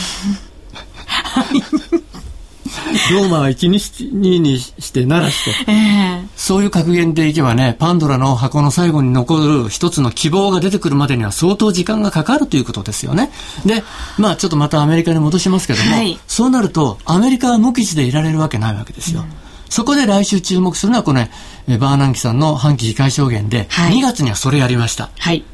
[3.12, 13.30] ローマは1日にして鳴らして、えー、そういう格言でいけばね、パンドラの箱の最後に残る一つの希望が出てくるまでには相当時間がかかるということですよね。
[13.64, 13.82] で、
[14.18, 19.22] まあちょっとまたアメリカに戻しますけども、はい、そうなるとアメリカは無傷でいられるわけないわけですよ。
[19.22, 19.26] うん、
[19.68, 21.30] そこで来週注目するのはこの、ね、
[21.78, 25.10] バーナンキさんの半期議会証言で、はい、2月にはそれやりました。
[25.18, 25.44] はい。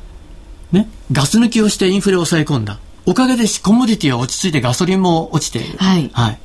[0.72, 2.78] ね、ガス抜きをしてインフレを抑え込んだ。
[3.04, 5.76] おかげでコモディティは落ち着いてガソリンも落ちている。
[5.78, 6.10] はい。
[6.12, 6.38] はい。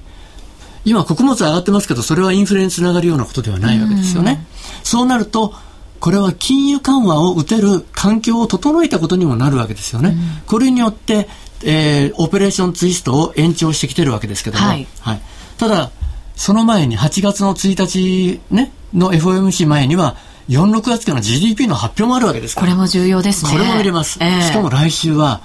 [0.87, 4.47] 今、穀物上がってますけど、それはインフレにつながるようなことではないわけですよね。
[4.83, 5.53] そうなると、
[5.99, 10.15] これは金融緩和を打てる環境を整えたことにもなるわけですよね。
[10.45, 11.27] これによって、
[11.63, 15.21] えー、オペレーションツイストを延長してきてるわけですけども、はい、はい、
[15.57, 15.91] ただ、
[16.37, 20.15] その前に8月の1日、ね、の FOMC 前には、
[20.47, 22.67] 4、6月からの GDP の発表もあるわけですから。
[22.67, 23.51] これも重要ですね。
[23.51, 24.19] これも入れます。
[24.21, 25.41] えー、しかも来週は、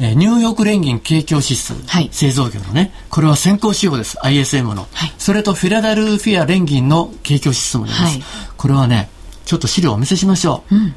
[0.00, 4.86] えー、ニューヨーク連銀景況指数、はい、製造業のね、これは先行指標です、ISM の。
[4.92, 8.22] はい、それとフィラデルフィア連銀の景況指数もあります、はい、
[8.56, 9.08] これはね、
[9.44, 10.74] ちょっと資料をお見せしましょう。
[10.74, 10.94] うん、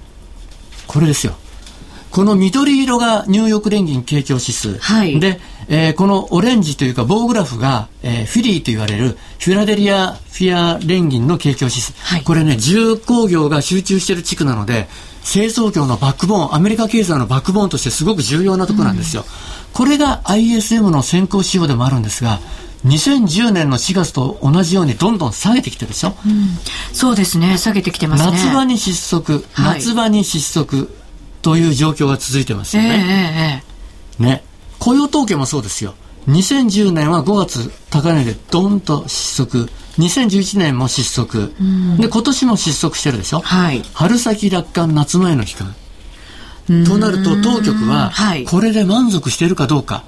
[0.87, 1.35] これですよ。
[2.09, 4.77] この緑色がニューヨーク連銀景況指数。
[4.79, 5.39] はい、で、
[5.69, 11.93] えー、このオレンジというか棒グラフが、えー、フィリーと言われるフィラデリアフィア連銀の景況指数。
[11.99, 14.87] はい、これね、重工業が集中している地区なので、
[15.23, 19.23] 製造業のバックボーン、アメリカ経済のバックボーンとしてすごく重要なところなんですよ。
[19.23, 19.27] うん、
[19.73, 22.39] これが ISM の先行指標でもあるんですが、
[22.85, 26.49] 2010年の4月と同じようにどんどん下げてきてるでしょ、うん、
[26.93, 28.31] そうですね、下げてきてますね。
[28.31, 30.93] 夏場に失速、夏場に失速
[31.41, 33.63] という状況が続いてますよね。
[34.19, 34.43] えー、ね。
[34.79, 35.95] 雇用統計もそうですよ。
[36.27, 39.69] 2010年は5月高値でドンと失速。
[39.97, 41.53] 2011年も失速。
[41.97, 43.39] で、今年も失速してるでしょ？
[43.39, 43.81] はい。
[43.93, 45.73] 春先楽観、夏前の期間。
[46.85, 48.11] となると、当局は、
[48.47, 50.03] これで満足しているかどうか。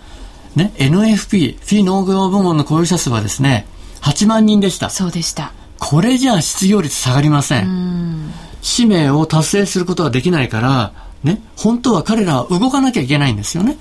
[0.55, 3.65] ね、NFP、非農業部門の雇用者数はですね、
[4.01, 4.89] 8万人でした。
[4.89, 5.53] そうでした。
[5.79, 8.31] これじゃあ失業率下がりません。
[8.61, 10.91] 使命を達成することはできないから、
[11.23, 13.77] ね、本当は彼らは動かなきゃいけないんですよね。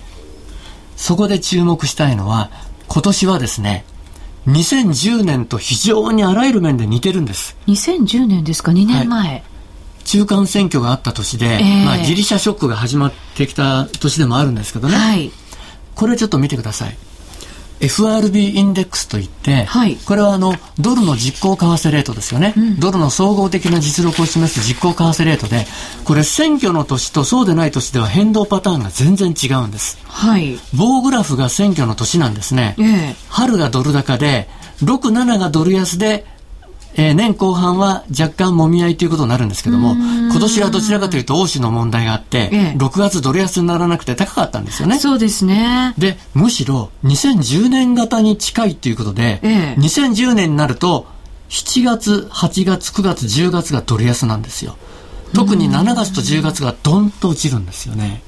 [0.99, 2.51] そこで注目したいのは、
[2.89, 3.85] 今年はですね、
[4.49, 7.57] 2010年と非常にあらゆる面で似てるんです。
[7.69, 9.29] 2010年ですか、2年前。
[9.29, 9.45] はい、
[10.05, 14.97] 中間選挙があった年で、えー、まあ、ギリシャショックが始まってきた年でもあるんですけどね。
[14.97, 15.31] はい、
[15.95, 16.97] これちょっと見てください。
[17.81, 25.67] FRB インデックスといって、はい、これはあのドルの実行為替レートですよね、うん、ドルの総合的な実力を示す実行為替レートで
[26.05, 34.49] これ選挙の年とそうでない年では変動パターンが全然違うんです、はい、棒グラフが選挙の年なんですね、えー、春がドル高で
[34.83, 36.25] 67がドル安で
[36.99, 44.99] えー、年後半は若干もみ合いということになるんですけども、今年はどちらかというと欧州の問題があって、ええ、6月ドル安にならなくて高かったんですよね。
[44.99, 45.95] そうですね。
[45.97, 51.07] で、むしろ2010年型に近いということで、ええ、2010年になると、
[51.51, 54.77] 7月、8月、9月、10月がドル安なんですよ。
[55.35, 58.23] 特に7月と10月がドンと落ちるんですよね。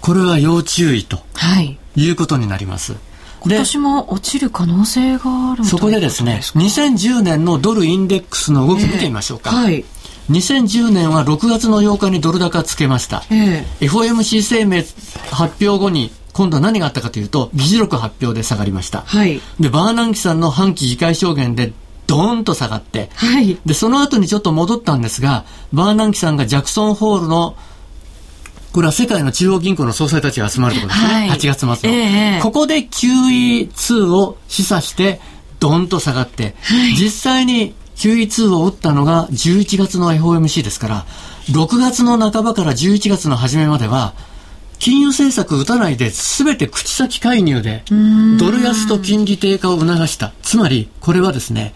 [0.00, 2.94] これは要注意と、はい、いうことになります。
[3.46, 9.84] 今年も落ちる可能性があるそこでですね2010年のドルインデックスの動き見てみましょうか、えー、はい
[10.30, 14.82] 2010年は6月の8日にドル高つけました、えー、FOMC 声明
[15.30, 21.72] 発表後に今度は何があったかというと議事録発表で下がりました、はい、でバーナンキさんの半期議会証言で
[22.06, 27.56] ドーンと下がって、はい、で、その後にちょっと戻ったんですが、バーナンキさんがジャクソンホールの
[28.76, 31.08] これは世界の中央銀行の総裁たちが集まるところですね。
[31.08, 35.18] はい、8月末の、えー、ここで QE2 を示唆して、
[35.60, 41.06] ドンと下がって、はい、実際に QE2 を打ったのが11月の FOMC ですから、
[41.48, 44.12] 6月の半ばから11月の初めまでは、
[44.78, 47.82] 金融政策打たないで全て口先介入で
[48.38, 50.34] ドル安と金利低下を促した。
[50.42, 51.72] つまりこれはですね、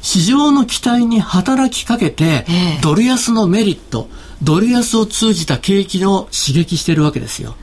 [0.00, 2.46] 市場の期待に働きかけて、
[2.80, 4.08] ドル安のメリット、
[4.42, 7.56] ドル安を通じた景気を刺激しているわけですよ。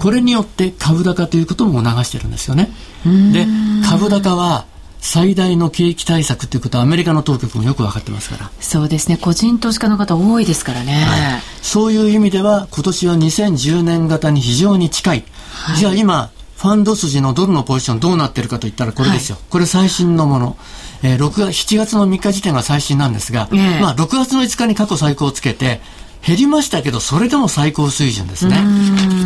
[0.00, 2.70] これによって株高ということも促してるんですよね。
[3.04, 3.46] で、
[3.88, 4.66] 株高は
[5.00, 8.50] 最大の景気対策ということはアメリカの当局もよく分かってますから。
[8.60, 9.16] そうですね。
[9.16, 20.56] 個人投資家の方多いですからね、はい、そういう意味では今年は2010年型に非常に近い、はい、じゃあ今ファンド筋のドルのポジションどうなってるかといったらこれですよ、はい、これ最新のもの、
[21.02, 25.80] えー、6月7月の3日時点が最新なんですが、えー、まあ、6月の5日に過去最高をつけて
[26.26, 28.56] 減りましたけどそれでも最高水準ですね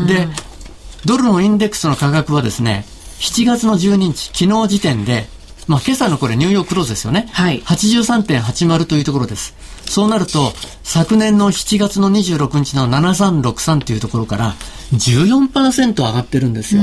[0.06, 0.28] で
[1.06, 2.84] ドルのインデックスの価格はですね
[3.20, 5.26] 7月の12日昨日時点で
[5.70, 7.28] まあ、今朝のこれニューヨーククローズですよね。
[7.30, 7.60] はい。
[7.60, 9.54] 83.80というところです。
[9.86, 14.54] そうなると、昨年の7月の26日の7363というところから
[14.94, 16.82] 14%上がってるんですよ。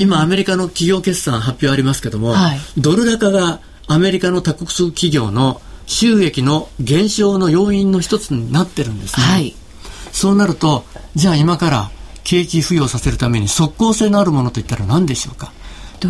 [0.00, 9.26] 今、アメリカの企業決算発表ありますけども、はい、ドル高がアメリカの多国数企業の収益の減少の要因の一つになってるんですね。
[9.26, 9.54] はい。
[10.12, 10.84] そうなると、
[11.14, 11.90] じゃあ今から
[12.24, 15.52] 景気浮揚させるために即効性のあるものといったら何でしょうか？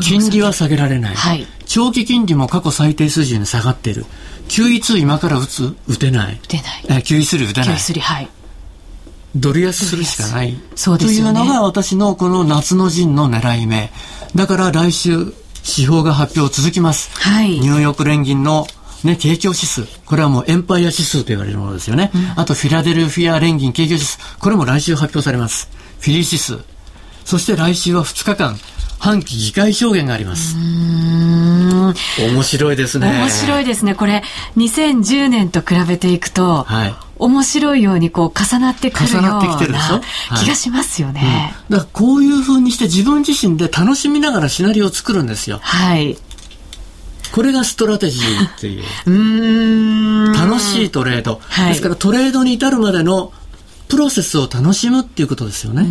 [0.01, 4.05] 金利は下げられない、はい、長期金利も過去最低水準に下がっている
[4.49, 5.77] QE2 今から打つ？
[5.87, 6.41] 打てない。
[6.43, 6.57] 打て
[6.89, 7.03] ない。
[7.03, 7.68] QE3 打てない。
[7.70, 8.29] QE3 はい。
[9.35, 13.91] ドル安するしかない、そうですね、というのが私のこの夏の陣の狙い目。
[14.35, 18.66] だから来週指標が発表続きます、はい、ニューヨーク連銀の
[19.05, 19.84] ね、景況指数。
[20.05, 22.11] これはもうエンパイア指数と言われるものですよね。
[22.14, 24.18] うん、あと、フィラデルフィア連銀景況指数。
[24.38, 25.68] これも来週発表されます。
[26.01, 26.59] フィリー指数。
[27.24, 28.59] そして来週は2日間、
[28.99, 30.57] 半期議会証言があります。
[30.57, 33.09] 面白いですね。
[33.09, 33.94] 面白いですね。
[33.94, 34.22] これ、
[34.57, 39.40] 2010年と比べていくと、はい、面白いようにこう重なってくるような
[40.38, 41.20] 気がしますよね。
[41.20, 45.59] はいうん、だからこういうふうにして自分自身で楽しみながらシナリオを作るんですよ。
[45.62, 46.16] はい。
[47.37, 50.30] これがストラテジーっていう。
[50.30, 51.68] う楽しいトレード、はい。
[51.68, 53.30] ですからトレードに至るまでの
[53.89, 55.87] プロセスを楽しむっていうことですよね。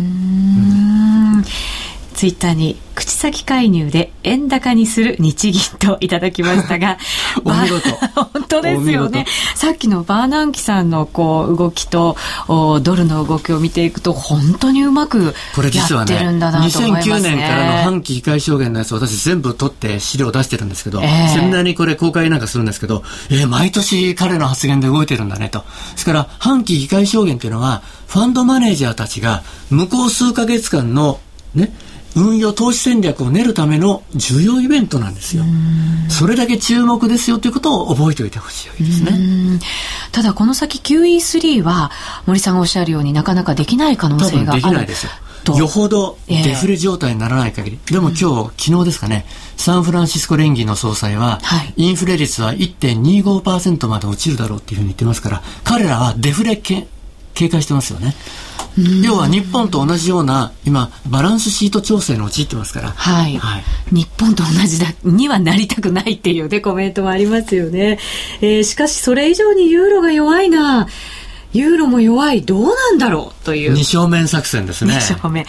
[2.20, 6.96] うんツイッターに口先介入で円高にする日銀といただきましたが
[7.44, 7.90] お見事。
[8.32, 9.26] 本当ですよね。
[9.54, 12.16] さっきのバーナンキさんのこう動きと
[12.48, 25.58] おドルの動きを見ていくと本当にうまくやってるんだなと思いますね、ね、2009年からの半期議会証言のやつ私全部取って資料出してるんですけど、えー、セミナーにこれ公開なんかするんですけど、えー、毎年彼の発言で動いてるんだねと。
[25.92, 31.20] ですから半期議会証言っていうのはファンドマネージャーたちが向こう数か月間の
[31.54, 31.72] ね
[32.16, 35.44] 運用投資戦略を練るための重要イベントなんですよ。
[36.08, 39.60] それだけ注目ですよということを覚えておいてほしいですね。
[40.12, 41.90] ただこの先 QE3 は
[42.26, 44.62] 森さんがおっしゃるようになかなかできない可能性がある。
[44.62, 45.12] できないですよ。
[45.54, 56.56] よほどデフレ状態にならない限り、えー、でも今日、うん、昨日ですかね、サンフランシスコ連銀の総裁は、はい、インフレ率は1.25%まで落ちるだろうっていうふうに言ってますから、彼らはデフレ
[57.36, 58.14] 警戒してますよね。
[59.02, 67.98] 要は日本と同じような今バランスシート調整の陥ってますから、はい、はい、日本と同じだにはなりたくないっていうねコメントもありますよね、
[68.42, 70.88] えー、しかしそれ以上にユーロが弱いな
[71.56, 73.72] ユーロも弱い、どうなんだろうという。
[73.72, 74.94] 二正面作戦ですね。
[74.94, 75.46] 二正面。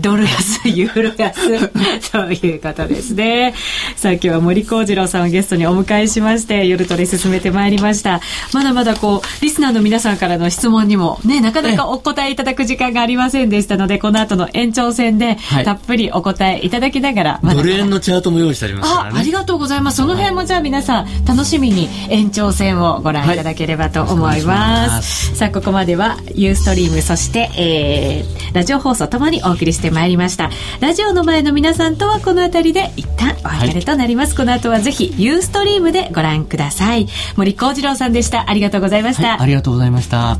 [0.00, 3.54] ドル安、 ユーロ安、ということですね。
[3.96, 8.20] さあ今日は森幸次郎さんをゲストにお迎えしまして、夜トレ進めてまいりました。
[8.52, 19.10] まだまだこう、リスナーの皆さんからの質問にも、ね、なかなかお答えいただく時間がありませんでしたので、この後の延長戦で、たっぷりお答えいただきながら、まドル円のチャートも用意してありますからね。
[19.16, 19.96] あ、ありがとうございます。
[19.96, 25.30] その辺もじゃあ皆さん、楽しみに延長戦をご覧いただければと思います。
[25.30, 30.50] はい、さあ、ここまでは、ユーストリーム、そして、えー、ラジオ放送ともにお送りしてまいりました。
[30.80, 34.34] ラジオの前の皆さんとはこの辺りで一旦お別れとなります。
[34.34, 37.08] はい、この後はぜひ、ユーストリームでご覧ください。
[37.36, 38.50] 森幸次郎さんでした。
[38.50, 39.28] ありがとうございました。
[39.28, 40.38] はい、ありがとうございました。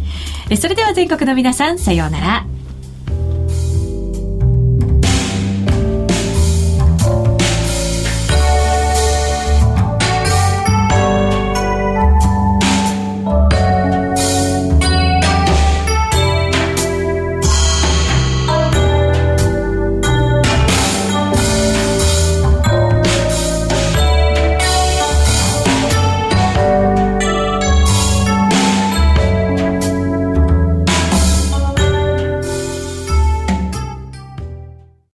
[0.50, 2.59] えそれでは全国の皆さん、さようなら。